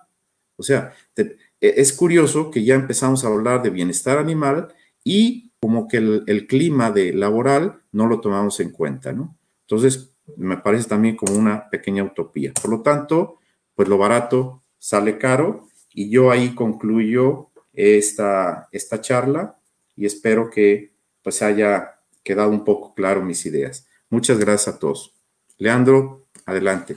O 0.56 0.62
sea, 0.62 0.94
e, 1.14 1.36
es 1.60 1.92
curioso 1.92 2.50
que 2.50 2.64
ya 2.64 2.76
empezamos 2.76 3.22
a 3.22 3.28
hablar 3.28 3.62
de 3.62 3.68
bienestar 3.68 4.16
animal 4.16 4.68
y 5.04 5.52
como 5.60 5.86
que 5.86 5.98
el, 5.98 6.46
clima 6.46 6.90
de 6.90 7.12
laboral 7.12 7.82
no 7.92 8.06
lo 8.06 8.22
tomamos 8.22 8.58
en 8.60 8.70
cuenta, 8.70 9.12
¿no? 9.12 9.36
Entonces, 9.66 10.14
me 10.38 10.56
parece 10.56 10.88
también 10.88 11.14
como 11.14 11.34
una 11.34 11.68
pequeña 11.68 12.04
utopía. 12.04 12.54
Por 12.54 12.70
lo 12.70 12.80
tanto, 12.80 13.36
pues 13.74 13.86
lo 13.86 13.98
barato 13.98 14.62
sale 14.78 15.18
caro 15.18 15.67
y 15.98 16.08
yo 16.10 16.30
ahí 16.30 16.54
concluyo 16.54 17.50
esta, 17.72 18.68
esta 18.70 19.00
charla 19.00 19.58
y 19.96 20.06
espero 20.06 20.48
que 20.48 20.94
pues 21.24 21.42
haya 21.42 21.98
quedado 22.22 22.50
un 22.50 22.62
poco 22.62 22.94
claro 22.94 23.20
mis 23.20 23.44
ideas. 23.46 23.84
Muchas 24.08 24.38
gracias 24.38 24.76
a 24.76 24.78
todos. 24.78 25.12
Leandro, 25.58 26.28
adelante. 26.46 26.96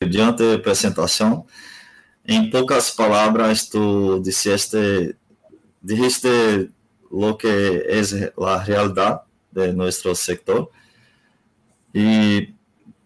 Diante 0.00 0.42
da 0.42 0.56
apresentação, 0.56 1.46
em 2.26 2.50
poucas 2.50 2.90
palavras, 2.90 3.68
tu 3.68 4.18
disseste, 4.18 5.16
dijiste 5.80 6.72
lo 7.08 7.38
que 7.38 7.84
es 7.86 8.12
la 8.36 8.64
realidad 8.64 9.22
de 9.52 9.72
nuestro 9.72 10.12
sector 10.16 10.68
e 11.94 12.52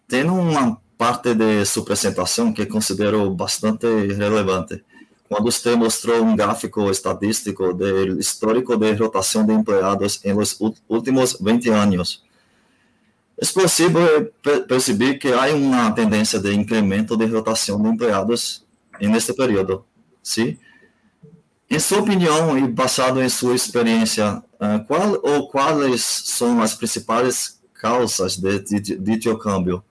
tem 0.08 0.24
uma 0.24 0.80
parte 0.96 1.34
de 1.34 1.64
sua 1.64 1.82
apresentação 1.82 2.52
que 2.52 2.66
considero 2.66 3.28
bastante 3.30 3.86
relevante. 3.86 4.82
Quando 5.28 5.50
você 5.50 5.74
mostrou 5.74 6.22
um 6.22 6.36
gráfico 6.36 6.88
estadístico 6.90 7.74
do 7.74 8.18
histórico 8.18 8.76
de 8.76 8.92
rotação 8.92 9.44
de 9.44 9.52
empregados 9.52 10.24
em 10.24 10.32
los 10.32 10.56
últimos 10.88 11.36
20 11.40 11.68
anos, 11.70 12.24
é 13.38 13.44
possível 13.46 14.32
perceber 14.66 15.18
que 15.18 15.32
há 15.32 15.52
uma 15.54 15.90
tendência 15.90 16.38
de 16.38 16.54
incremento 16.54 17.16
de 17.16 17.26
rotação 17.26 17.82
de 17.82 17.88
empregados 17.88 18.64
neste 19.00 19.34
período, 19.34 19.84
sim? 20.22 20.56
Em 21.68 21.78
sua 21.80 21.98
opinião 21.98 22.56
e 22.56 22.66
basado 22.66 23.20
em 23.20 23.28
sua 23.28 23.54
experiência, 23.54 24.42
ah, 24.58 24.78
qual 24.86 25.20
ou 25.22 25.48
quais 25.48 26.00
são 26.00 26.62
as 26.62 26.74
principais 26.74 27.60
causas 27.74 28.36
de, 28.36 28.60
de, 28.60 29.18
de 29.18 29.36
câmbio? 29.36 29.82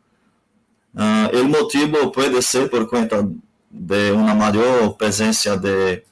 Uh, 0.95 1.41
o 1.41 1.49
motivo 1.49 2.09
pode 2.11 2.41
ser 2.41 2.69
por 2.69 2.87
conta 2.87 3.29
de 3.69 4.11
uma 4.11 4.33
maior 4.33 4.93
presença 4.93 5.57
de 5.57 6.03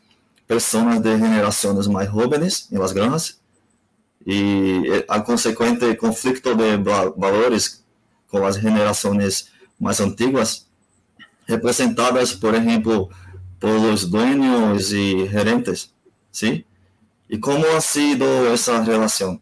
pessoas 0.45 0.99
de 0.99 1.17
gerações 1.17 1.87
mais 1.87 2.11
jovens 2.11 2.67
em 2.69 2.77
las 2.77 2.91
granjas, 2.91 3.39
e 4.25 5.05
a 5.07 5.21
consequente 5.21 5.95
conflito 5.95 6.55
de 6.55 6.77
valores 6.77 7.83
con 8.27 8.41
las 8.41 8.57
generaciones 8.57 9.51
más 9.79 9.99
antiguas, 9.99 10.67
representadas, 11.47 12.33
por 12.33 12.55
ejemplo, 12.55 13.09
por 13.59 13.71
los 13.71 14.09
dueños 14.09 14.91
y 14.91 15.27
gerentes, 15.27 15.93
¿sí? 16.31 16.65
¿Y 17.27 17.39
cómo 17.39 17.65
ha 17.75 17.81
sido 17.81 18.53
esa 18.53 18.83
relación? 18.83 19.41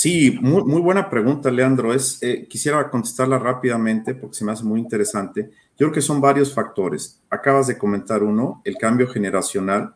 Sí, 0.00 0.38
muy, 0.40 0.80
buena 0.80 1.10
pregunta, 1.10 1.50
Leandro. 1.50 1.92
Es, 1.92 2.22
eh, 2.22 2.46
quisiera 2.48 2.88
contestarla 2.88 3.38
rápidamente 3.38 4.14
porque 4.14 4.34
se 4.34 4.46
me 4.46 4.52
hace 4.52 4.64
muy 4.64 4.80
interesante. 4.80 5.50
Yo 5.76 5.76
creo 5.76 5.92
que 5.92 6.00
son 6.00 6.22
varios 6.22 6.54
factores. 6.54 7.20
Acabas 7.28 7.66
de 7.66 7.76
comentar 7.76 8.22
uno, 8.22 8.62
el 8.64 8.78
cambio 8.78 9.08
generacional 9.08 9.92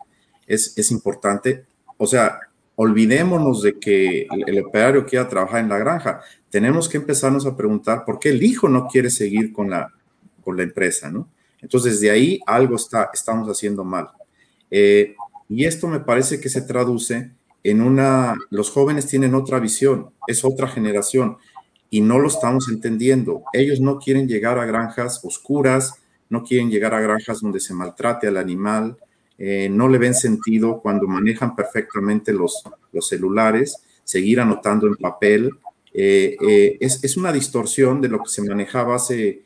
es, 0.47 0.77
es 0.77 0.91
importante. 0.91 1.65
O 1.97 2.07
sea, 2.07 2.39
olvidémonos 2.77 3.63
de 3.63 3.79
que 3.79 4.27
el, 4.31 4.45
el, 4.47 4.67
operario 4.67 5.07
quiera 5.07 5.27
trabajar 5.27 5.61
en 5.61 5.71
la 5.71 5.79
granja. 5.79 6.21
Tenemos 6.51 6.87
que 6.87 6.99
empezarnos 6.99 7.47
a 7.47 7.57
preguntar 7.57 8.05
por 8.05 8.19
qué 8.19 8.29
el 8.29 8.43
hijo 8.43 8.69
no 8.69 8.87
quiere 8.89 9.09
seguir 9.09 9.55
con 9.55 9.71
la, 9.71 9.91
con 10.43 10.55
la 10.59 10.65
empresa, 10.65 11.11
¿no? 11.11 11.31
Entonces, 11.63 11.99
de 12.03 12.11
ahí 12.11 12.41
algo 12.45 12.77
está, 12.77 13.09
estamos 13.11 13.49
haciendo 13.49 13.85
mal. 13.85 14.11
Eh, 14.71 15.17
y 15.49 15.65
esto 15.65 15.89
me 15.89 16.01
parece 16.01 16.43
que 16.43 16.51
se 16.51 16.61
traduce 16.61 17.33
en 17.65 17.81
una, 17.81 18.37
los 18.51 18.71
jóvenes 18.71 19.07
tienen 19.07 19.35
otra 19.35 19.59
visión, 19.59 20.11
es 20.27 20.45
otra 20.45 20.69
generación 20.69 21.39
y 21.89 22.03
no 22.03 22.19
lo 22.19 22.29
estamos 22.29 22.69
entendiendo. 22.69 23.43
Ellos 23.55 23.81
no 23.81 23.99
quieren 23.99 24.29
llegar 24.29 24.59
a 24.59 24.67
granjas 24.67 25.21
oscuras, 25.25 25.95
no 26.29 26.45
quieren 26.45 26.71
llegar 26.71 26.95
a 26.95 27.01
granjas 27.01 27.41
donde 27.41 27.61
se 27.61 27.73
maltrate 27.73 28.29
al 28.29 28.37
animal, 28.37 28.99
eh, 29.39 29.69
no 29.71 29.89
le 29.89 29.99
ven 29.99 30.15
sentido 30.15 30.81
cuando 30.81 31.07
manejan 31.07 31.57
perfectamente 31.57 32.33
los, 32.33 32.63
los 32.93 33.09
celulares, 33.09 33.79
seguir 34.05 34.41
anotando 34.41 34.87
en 34.87 34.97
papel. 34.97 35.51
Eh, 35.93 36.37
eh, 36.47 36.77
es, 36.81 37.03
es, 37.03 37.17
una 37.17 37.33
distorsión 37.33 38.01
de 38.01 38.09
lo 38.09 38.19
que 38.19 38.29
se 38.29 38.43
manejaba 38.43 38.97
hace 38.97 39.43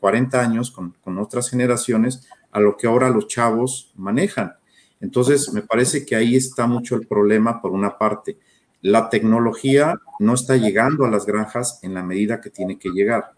40 0.00 0.42
años 0.42 0.70
con, 0.70 0.94
con 1.02 1.18
otras 1.18 1.48
generaciones 1.48 2.28
a 2.50 2.60
lo 2.60 2.76
que 2.76 2.86
ahora 2.86 3.08
los 3.08 3.28
chavos 3.28 3.92
manejan. 3.96 4.57
Entonces, 5.00 5.52
me 5.52 5.62
parece 5.62 6.04
que 6.04 6.16
ahí 6.16 6.36
está 6.36 6.66
mucho 6.66 6.96
el 6.96 7.06
problema 7.06 7.60
por 7.60 7.72
una 7.72 7.96
parte. 7.98 8.38
La 8.82 9.08
tecnología 9.08 9.94
no 10.18 10.34
está 10.34 10.56
llegando 10.56 11.04
a 11.04 11.10
las 11.10 11.26
granjas 11.26 11.80
en 11.82 11.94
la 11.94 12.02
medida 12.02 12.40
que 12.40 12.50
tiene 12.50 12.78
que 12.78 12.90
llegar. 12.90 13.32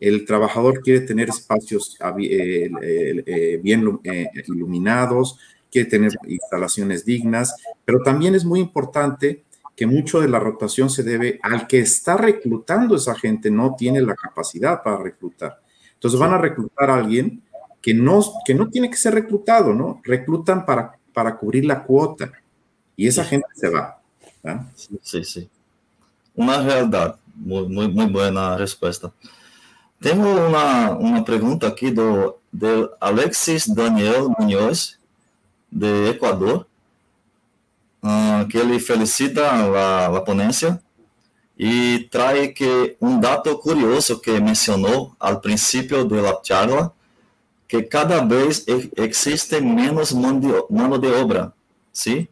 El 0.00 0.24
trabajador 0.24 0.80
quiere 0.80 1.00
tener 1.00 1.28
espacios 1.28 1.96
eh, 2.20 2.70
eh, 2.82 3.60
bien 3.62 4.00
eh, 4.02 4.28
iluminados, 4.48 5.38
quiere 5.70 5.88
tener 5.88 6.12
instalaciones 6.26 7.04
dignas, 7.04 7.54
pero 7.84 8.00
también 8.00 8.34
es 8.34 8.44
muy 8.44 8.58
importante 8.58 9.44
que 9.76 9.86
mucho 9.86 10.20
de 10.20 10.28
la 10.28 10.38
rotación 10.38 10.90
se 10.90 11.02
debe 11.02 11.38
al 11.42 11.66
que 11.66 11.78
está 11.78 12.16
reclutando 12.16 12.96
esa 12.96 13.14
gente, 13.14 13.50
no 13.50 13.74
tiene 13.76 14.00
la 14.00 14.14
capacidad 14.14 14.82
para 14.82 14.98
reclutar. 14.98 15.60
Entonces 15.94 16.18
van 16.18 16.34
a 16.34 16.38
reclutar 16.38 16.90
a 16.90 16.96
alguien 16.96 17.42
que 17.82 17.92
no, 17.92 18.22
que 18.44 18.54
no 18.54 18.70
tiene 18.70 18.88
que 18.88 18.96
ser 18.96 19.14
reclutado, 19.14 19.74
¿no? 19.74 20.00
Reclutan 20.04 20.64
para, 20.64 20.96
para 21.12 21.36
cubrir 21.36 21.64
la 21.66 21.82
cuota 21.82 22.32
y 22.96 23.08
esa 23.08 23.24
gente 23.24 23.48
se 23.54 23.68
va. 23.68 24.00
¿verdad? 24.42 24.66
Sí, 24.74 24.98
sí, 25.02 25.24
sí. 25.24 25.50
Una 26.34 26.62
realidad. 26.62 27.16
Muy, 27.34 27.66
muy, 27.68 27.88
muy 27.88 28.06
buena 28.06 28.56
respuesta. 28.56 29.12
Tengo 29.98 30.46
una, 30.46 30.90
una 30.92 31.24
pregunta 31.24 31.68
aquí 31.68 31.90
do, 31.90 32.40
de 32.50 32.88
Alexis 33.00 33.72
Daniel 33.74 34.28
Muñoz, 34.38 34.98
de 35.70 36.10
Ecuador, 36.10 36.66
uh, 38.02 38.46
que 38.48 38.58
ele 38.58 38.78
felicita 38.78 39.50
a, 39.50 40.06
a 40.06 40.20
ponencia 40.20 40.80
e 41.58 42.08
trae 42.10 42.48
que 42.48 42.96
um 43.00 43.20
dado 43.20 43.56
curioso 43.58 44.18
que 44.18 44.40
mencionou 44.40 45.14
ao 45.20 45.40
princípio 45.40 46.04
da 46.04 46.40
charla, 46.42 46.92
que 47.72 47.88
cada 47.88 48.22
vez 48.22 48.66
existe 48.96 49.58
menos 49.62 50.14
mano 50.14 50.98
de 50.98 51.10
obra, 51.10 51.54
¿sí? 51.90 52.28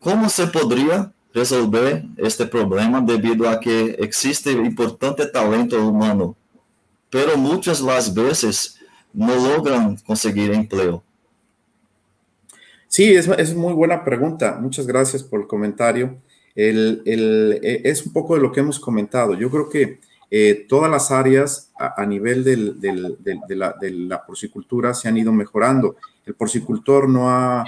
Como 0.00 0.28
se 0.28 0.48
poderia 0.48 1.12
resolver 1.32 2.04
este 2.16 2.44
problema 2.44 3.00
devido 3.00 3.48
a 3.48 3.60
que 3.60 3.94
existe 4.00 4.50
importante 4.50 5.24
talento 5.26 5.76
humano, 5.88 6.34
pero 7.08 7.38
muitas 7.38 7.80
das 7.80 8.08
vezes 8.08 8.74
não 9.14 9.38
logram 9.38 9.96
conseguir 10.04 10.52
empleo? 10.52 11.04
Sí, 12.88 13.14
es, 13.14 13.28
es, 13.28 13.54
muy 13.54 13.74
buena 13.74 14.04
pregunta. 14.04 14.58
Muchas 14.60 14.88
gracias 14.88 15.22
por 15.22 15.42
el 15.42 15.46
comentario. 15.46 16.18
El, 16.56 17.02
el, 17.06 17.60
es 17.62 18.04
un 18.04 18.12
poco 18.12 18.34
de 18.34 18.40
lo 18.40 18.50
que 18.50 18.58
hemos 18.58 18.80
comentado. 18.80 19.34
Yo 19.34 19.52
creo 19.52 19.68
que 19.68 20.00
eh, 20.30 20.66
todas 20.68 20.90
las 20.90 21.10
áreas 21.10 21.72
a, 21.78 22.02
a 22.02 22.04
nivel 22.04 22.44
del, 22.44 22.78
del, 22.78 23.16
del, 23.20 23.40
de, 23.48 23.56
la, 23.56 23.74
de, 23.80 23.90
la, 23.90 24.26
porcicultura 24.26 24.92
se 24.92 25.08
han 25.08 25.16
ido 25.16 25.32
mejorando. 25.32 25.96
El 26.26 26.34
porcicultor 26.34 27.08
no 27.08 27.30
ha, 27.30 27.64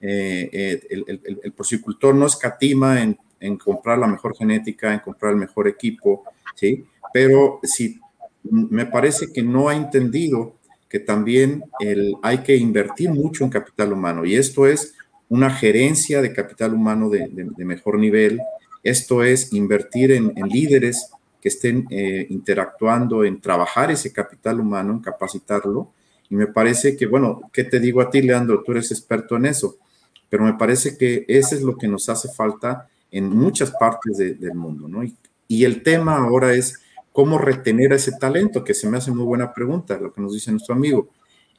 eh, 0.00 0.48
eh, 0.52 0.86
el, 0.90 1.20
el, 1.42 1.52
porcicultor 1.52 2.14
no 2.14 2.26
escatima 2.26 3.02
en, 3.02 3.18
en, 3.40 3.56
comprar 3.56 3.98
la 3.98 4.06
mejor 4.06 4.36
genética, 4.36 4.92
en 4.92 5.00
comprar 5.00 5.32
el 5.32 5.38
mejor 5.38 5.66
equipo, 5.66 6.22
¿sí? 6.54 6.84
Pero 7.12 7.58
sí, 7.64 8.00
me 8.44 8.86
parece 8.86 9.32
que 9.32 9.42
no 9.42 9.68
ha 9.68 9.74
entendido 9.74 10.54
que 10.88 11.00
también 11.00 11.64
hay 12.22 12.38
que 12.38 12.56
invertir 12.56 13.10
mucho 13.10 13.42
en 13.42 13.50
capital 13.50 13.92
humano 13.92 14.24
y 14.24 14.36
esto 14.36 14.68
es 14.68 14.94
una 15.28 15.50
gerencia 15.50 16.22
de 16.22 16.32
capital 16.32 16.74
humano 16.74 17.10
de, 17.10 17.26
de, 17.30 17.48
de 17.56 17.64
mejor 17.64 17.98
nivel, 17.98 18.40
esto 18.84 19.24
es 19.24 19.52
invertir 19.52 20.12
en, 20.12 20.32
en 20.36 20.46
líderes 20.46 21.10
que 21.44 21.50
estén 21.50 21.86
eh, 21.90 22.26
interactuando 22.30 23.22
en 23.22 23.38
trabajar 23.38 23.90
ese 23.90 24.10
capital 24.14 24.60
humano, 24.60 24.94
en 24.94 25.00
capacitarlo. 25.00 25.90
Y 26.30 26.36
me 26.36 26.46
parece 26.46 26.96
que, 26.96 27.04
bueno, 27.04 27.50
¿qué 27.52 27.64
te 27.64 27.78
digo 27.78 28.00
a 28.00 28.08
ti, 28.08 28.22
Leandro? 28.22 28.62
Tú 28.64 28.72
eres 28.72 28.90
experto 28.90 29.36
en 29.36 29.44
eso, 29.44 29.76
pero 30.30 30.44
me 30.44 30.54
parece 30.54 30.96
que 30.96 31.26
eso 31.28 31.54
es 31.54 31.60
lo 31.60 31.76
que 31.76 31.86
nos 31.86 32.08
hace 32.08 32.30
falta 32.30 32.88
en 33.10 33.28
muchas 33.28 33.72
partes 33.72 34.16
de, 34.16 34.32
del 34.36 34.54
mundo, 34.54 34.88
¿no? 34.88 35.04
Y, 35.04 35.14
y, 35.46 35.66
el 35.66 35.82
tema 35.82 36.16
ahora 36.16 36.54
es 36.54 36.80
cómo 37.12 37.36
retener 37.36 37.92
ese 37.92 38.12
talento, 38.12 38.64
que 38.64 38.72
se 38.72 38.88
me 38.88 38.96
hace 38.96 39.10
muy 39.10 39.26
buena 39.26 39.52
pregunta, 39.52 39.98
lo 39.98 40.14
que 40.14 40.22
nos 40.22 40.32
dice 40.32 40.50
nuestro 40.50 40.74
amigo. 40.74 41.10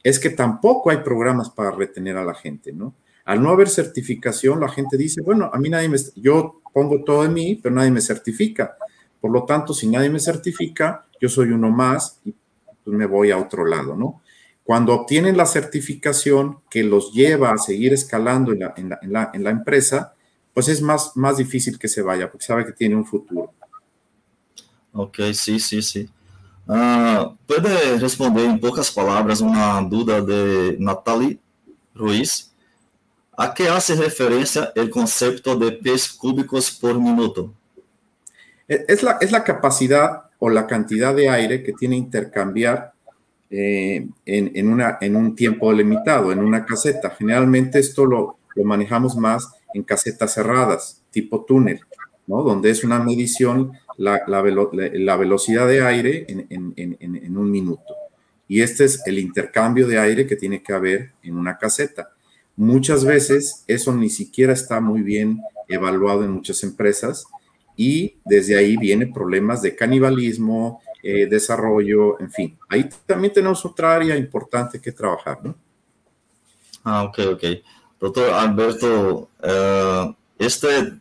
Es 0.01 0.17
que 0.17 0.31
tampoco 0.31 0.89
hay 0.89 0.97
programas 0.97 1.51
para 1.51 1.69
retener 1.69 2.17
a 2.17 2.25
la 2.25 2.33
gente, 2.33 2.73
¿no? 2.73 2.95
Al 3.23 3.39
no 3.39 3.51
haber 3.51 3.69
certificación, 3.69 4.59
la 4.59 4.69
gente 4.69 4.97
dice, 4.97 5.21
bueno, 5.21 5.51
a 5.53 5.59
mí 5.59 5.69
nadie 5.69 5.89
me, 5.89 5.97
yo 6.15 6.63
pongo 6.73 7.03
todo 7.03 7.23
en 7.23 7.33
mí, 7.33 7.59
pero 7.61 7.75
nadie 7.75 7.91
me 7.91 8.01
certifica. 8.01 8.77
Por 9.26 9.32
lo 9.32 9.43
tanto, 9.43 9.73
si 9.73 9.88
nadie 9.88 10.11
me 10.11 10.19
certifica, 10.19 11.07
yo 11.19 11.30
soy 11.30 11.49
uno 11.49 11.71
más 11.71 12.19
y 12.23 12.36
pues 12.84 12.95
me 12.95 13.07
voy 13.07 13.32
a 13.32 13.39
otro 13.39 13.65
lado, 13.65 13.95
¿no? 13.95 14.21
Cuando 14.63 14.93
obtienen 14.93 15.36
la 15.36 15.47
certificación 15.47 16.59
que 16.69 16.84
los 16.84 17.11
lleva 17.11 17.51
a 17.51 17.57
seguir 17.57 17.91
escalando 17.91 18.51
en 18.51 18.59
la, 19.11 19.49
empresa, 19.49 20.13
pues 20.53 20.67
es 20.67 20.80
más, 20.80 21.17
más 21.17 21.38
difícil 21.38 21.80
que 21.80 21.88
se 21.88 22.03
vaya, 22.03 22.30
porque 22.30 22.45
sabe 22.45 22.67
que 22.67 22.71
tiene 22.71 22.95
un 22.95 23.03
futuro. 23.03 23.51
Ok, 24.93 25.17
sí, 25.34 25.59
sí, 25.59 25.82
sí. 25.82 26.07
Uh, 26.67 27.36
¿Puede 27.47 27.97
responder 27.97 28.45
en 28.45 28.59
pocas 28.59 28.91
palabras 28.91 29.41
una 29.41 29.82
duda 29.82 30.21
de 30.21 30.78
Natalie 30.80 31.39
Ruiz? 31.95 32.53
¿A 33.36 33.55
qué 33.55 33.69
hace 33.69 33.95
referencia 33.95 34.71
el 34.76 34.91
concepto 34.91 35.55
de 35.55 35.71
pies 35.71 36.13
cúbicos 36.13 36.69
por 36.69 36.99
minuto? 36.99 37.51
Es 38.68 39.03
la, 39.03 39.18
es 39.22 39.32
la 39.32 39.43
capacidad 39.43 40.24
o 40.39 40.49
la 40.49 40.68
cantidad 40.68 41.16
de 41.16 41.30
aire 41.30 41.63
que 41.63 41.74
tiene 41.74 41.95
intercambiar 41.95 42.93
eh, 43.49 44.07
en, 44.26 44.51
en, 44.55 44.68
una, 44.68 44.97
en 45.01 45.16
un 45.16 45.36
tiempo 45.36 45.72
limitado, 45.72 46.32
en 46.32 46.39
una 46.39 46.66
caseta. 46.66 47.11
Generalmente 47.11 47.80
esto 47.80 48.05
lo, 48.05 48.38
lo 48.55 48.63
manejamos 48.63 49.16
más 49.16 49.49
en 49.74 49.84
casetas 49.84 50.34
cerradas, 50.34 51.03
tipo 51.11 51.45
túnel, 51.45 51.82
¿no? 52.28 52.41
donde 52.41 52.72
es 52.72 52.84
una 52.84 52.99
medición 52.99 53.74
la, 53.97 54.22
la, 54.28 54.41
velo, 54.41 54.72
la 54.74 55.16
velocidad 55.16 55.68
de 55.68 55.84
aire 55.84 56.26
en, 56.28 56.47
en, 56.49 56.97
en, 56.99 57.38
un 57.38 57.51
minuto. 57.51 57.93
Y 58.47 58.61
este 58.61 58.86
es 58.86 59.05
el 59.05 59.20
intercambio 59.20 59.88
de 59.88 59.99
aire 59.99 60.26
que 60.28 60.36
tiene 60.36 60.61
que 60.61 60.74
haber 60.74 61.11
en 61.24 61.38
una 61.38 61.57
caseta. 61.57 62.09
Muchas 62.55 63.05
veces 63.05 63.63
eso 63.68 63.93
ni 63.93 64.09
siquiera 64.09 64.53
está 64.53 64.80
muy 64.80 65.01
bien 65.01 65.41
evaluado 65.68 66.24
en 66.24 66.32
muchas 66.32 66.63
empresas 66.63 67.26
y 67.76 68.15
desde 68.23 68.57
ahí 68.57 68.78
vienen 68.78 69.13
problemas 69.13 69.61
de 69.61 69.76
canibalismo, 69.76 70.82
eh, 71.03 71.28
desarrollo, 71.28 72.19
en 72.19 72.32
fin. 72.32 72.57
Ahí 72.69 72.89
también 73.05 73.34
tenemos 73.34 73.63
otra 73.65 73.95
área 73.95 74.15
importante 74.17 74.82
que 74.82 74.91
trabajar, 74.91 75.39
¿no? 75.43 75.55
Ah, 76.84 77.03
ok, 77.03 77.19
ok. 77.34 77.43
Doctor 77.99 78.32
Alberto, 78.32 79.30
uh, 79.43 80.13
este 80.38 80.93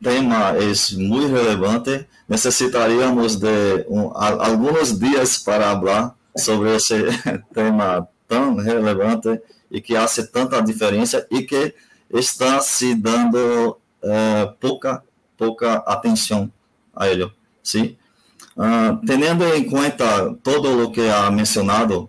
tema 0.00 0.56
es 0.58 0.94
muy 0.94 1.26
relevante. 1.26 2.08
Necesitaríamos 2.28 3.40
de 3.40 3.84
um, 3.88 4.12
algunos 4.16 4.98
días 4.98 5.38
para 5.38 5.70
hablar 5.70 6.14
sobre 6.34 6.76
ese 6.76 7.04
tema 7.54 8.08
tan 8.26 8.58
relevante 8.58 9.42
y 9.70 9.80
que 9.80 9.96
hace 9.96 10.26
tanta 10.26 10.60
diferencia 10.60 11.26
y 11.30 11.46
que 11.46 11.74
está 12.10 12.60
se 12.60 12.94
dando 12.96 13.80
uh, 14.02 14.54
poca 14.60 15.02
pouca 15.42 15.82
atenção 15.86 16.52
a 16.94 17.08
ele, 17.08 17.28
sim? 17.64 17.96
Uh, 18.56 19.04
teniendo 19.04 19.44
en 19.44 19.64
cuenta 19.64 20.32
todo 20.40 20.76
lo 20.76 20.92
que 20.92 21.10
ha 21.10 21.28
mencionado, 21.32 22.08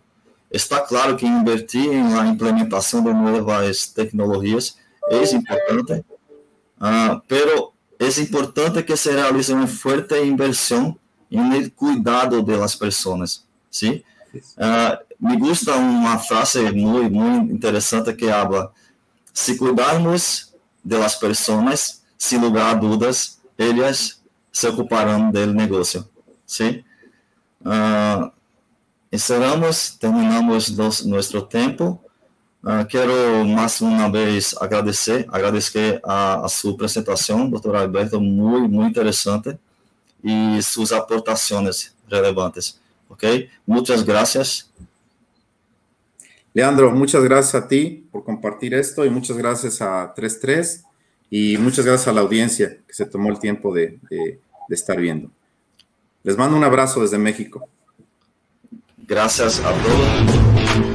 está 0.52 0.86
claro 0.86 1.18
que 1.18 1.26
invertir 1.26 1.92
en 1.92 2.14
la 2.16 2.28
implementación 2.28 3.04
de 3.04 3.14
nuevas 3.14 3.92
tecnologías 3.92 4.78
es 5.10 5.34
importante, 5.34 6.06
uh, 6.80 7.20
pero 7.28 7.74
es 7.98 8.20
importante 8.20 8.86
que 8.86 8.96
se 8.96 9.14
realice 9.14 9.52
una 9.52 9.66
fuerte 9.68 10.24
inversión 10.24 11.00
en 11.32 11.54
el 11.54 11.74
cuidado 11.74 12.44
de 12.44 12.56
las 12.56 12.76
personas, 12.76 13.48
¿sí? 13.72 14.04
Uh, 14.58 14.98
me 15.20 15.38
gusta 15.38 15.76
uma 15.76 16.20
frase 16.20 16.60
muito, 16.72 17.10
muito 17.10 17.52
interessante 17.52 18.14
que 18.14 18.30
habla: 18.30 18.72
se 19.34 19.58
cuidarmos 19.58 20.54
de 20.84 20.98
las 20.98 21.16
pessoas, 21.16 22.03
sem 22.24 22.40
lugar 22.40 22.72
a 22.72 22.74
dudas, 22.74 23.38
elas 23.58 24.24
se 24.50 24.66
ocuparão 24.68 25.30
do 25.30 25.46
negócio. 25.48 26.08
¿sí? 26.48 26.86
Uh, 27.60 28.32
encerramos, 29.12 29.98
terminamos 30.00 30.70
nos, 30.70 31.06
nosso 31.06 31.42
tempo. 31.42 32.00
Uh, 32.64 32.86
quero 32.88 33.44
mais 33.46 33.82
uma 33.82 34.10
vez 34.10 34.56
agradecer, 34.58 35.26
agradecer 35.28 36.00
a, 36.02 36.46
a 36.46 36.48
sua 36.48 36.72
apresentação, 36.72 37.50
doutor 37.50 37.76
Alberto, 37.76 38.22
muito, 38.22 38.70
muito 38.70 38.92
interessante, 38.92 39.60
e 40.24 40.64
suas 40.64 40.94
aportações 40.94 41.94
relevantes. 42.10 42.80
Ok? 43.10 43.50
Muchas 43.68 44.02
gracias. 44.02 44.72
Leandro, 46.56 46.96
muchas 46.96 47.22
gracias 47.26 47.54
a 47.54 47.68
ti 47.68 48.08
por 48.10 48.24
compartir 48.24 48.74
esto 48.74 49.04
y 49.04 49.10
muchas 49.10 49.36
gracias 49.36 49.82
a 49.82 50.14
33 50.14 50.86
y 51.36 51.58
muchas 51.58 51.84
gracias 51.84 52.08
a 52.08 52.14
la 52.14 52.22
audiencia 52.22 52.78
que 52.88 52.94
se 52.94 53.08
tomó 53.08 53.32
el 53.32 53.40
tiempo 53.40 53.74
de, 53.74 53.98
estar 54.70 55.00
viendo. 55.00 55.32
Les 56.22 56.38
mando 56.38 56.56
un 56.56 56.64
abrazo 56.64 57.02
desde 57.02 57.18
México. 57.18 57.68
Gracias 59.08 59.60
a 59.60 59.72
todos. 59.72 60.93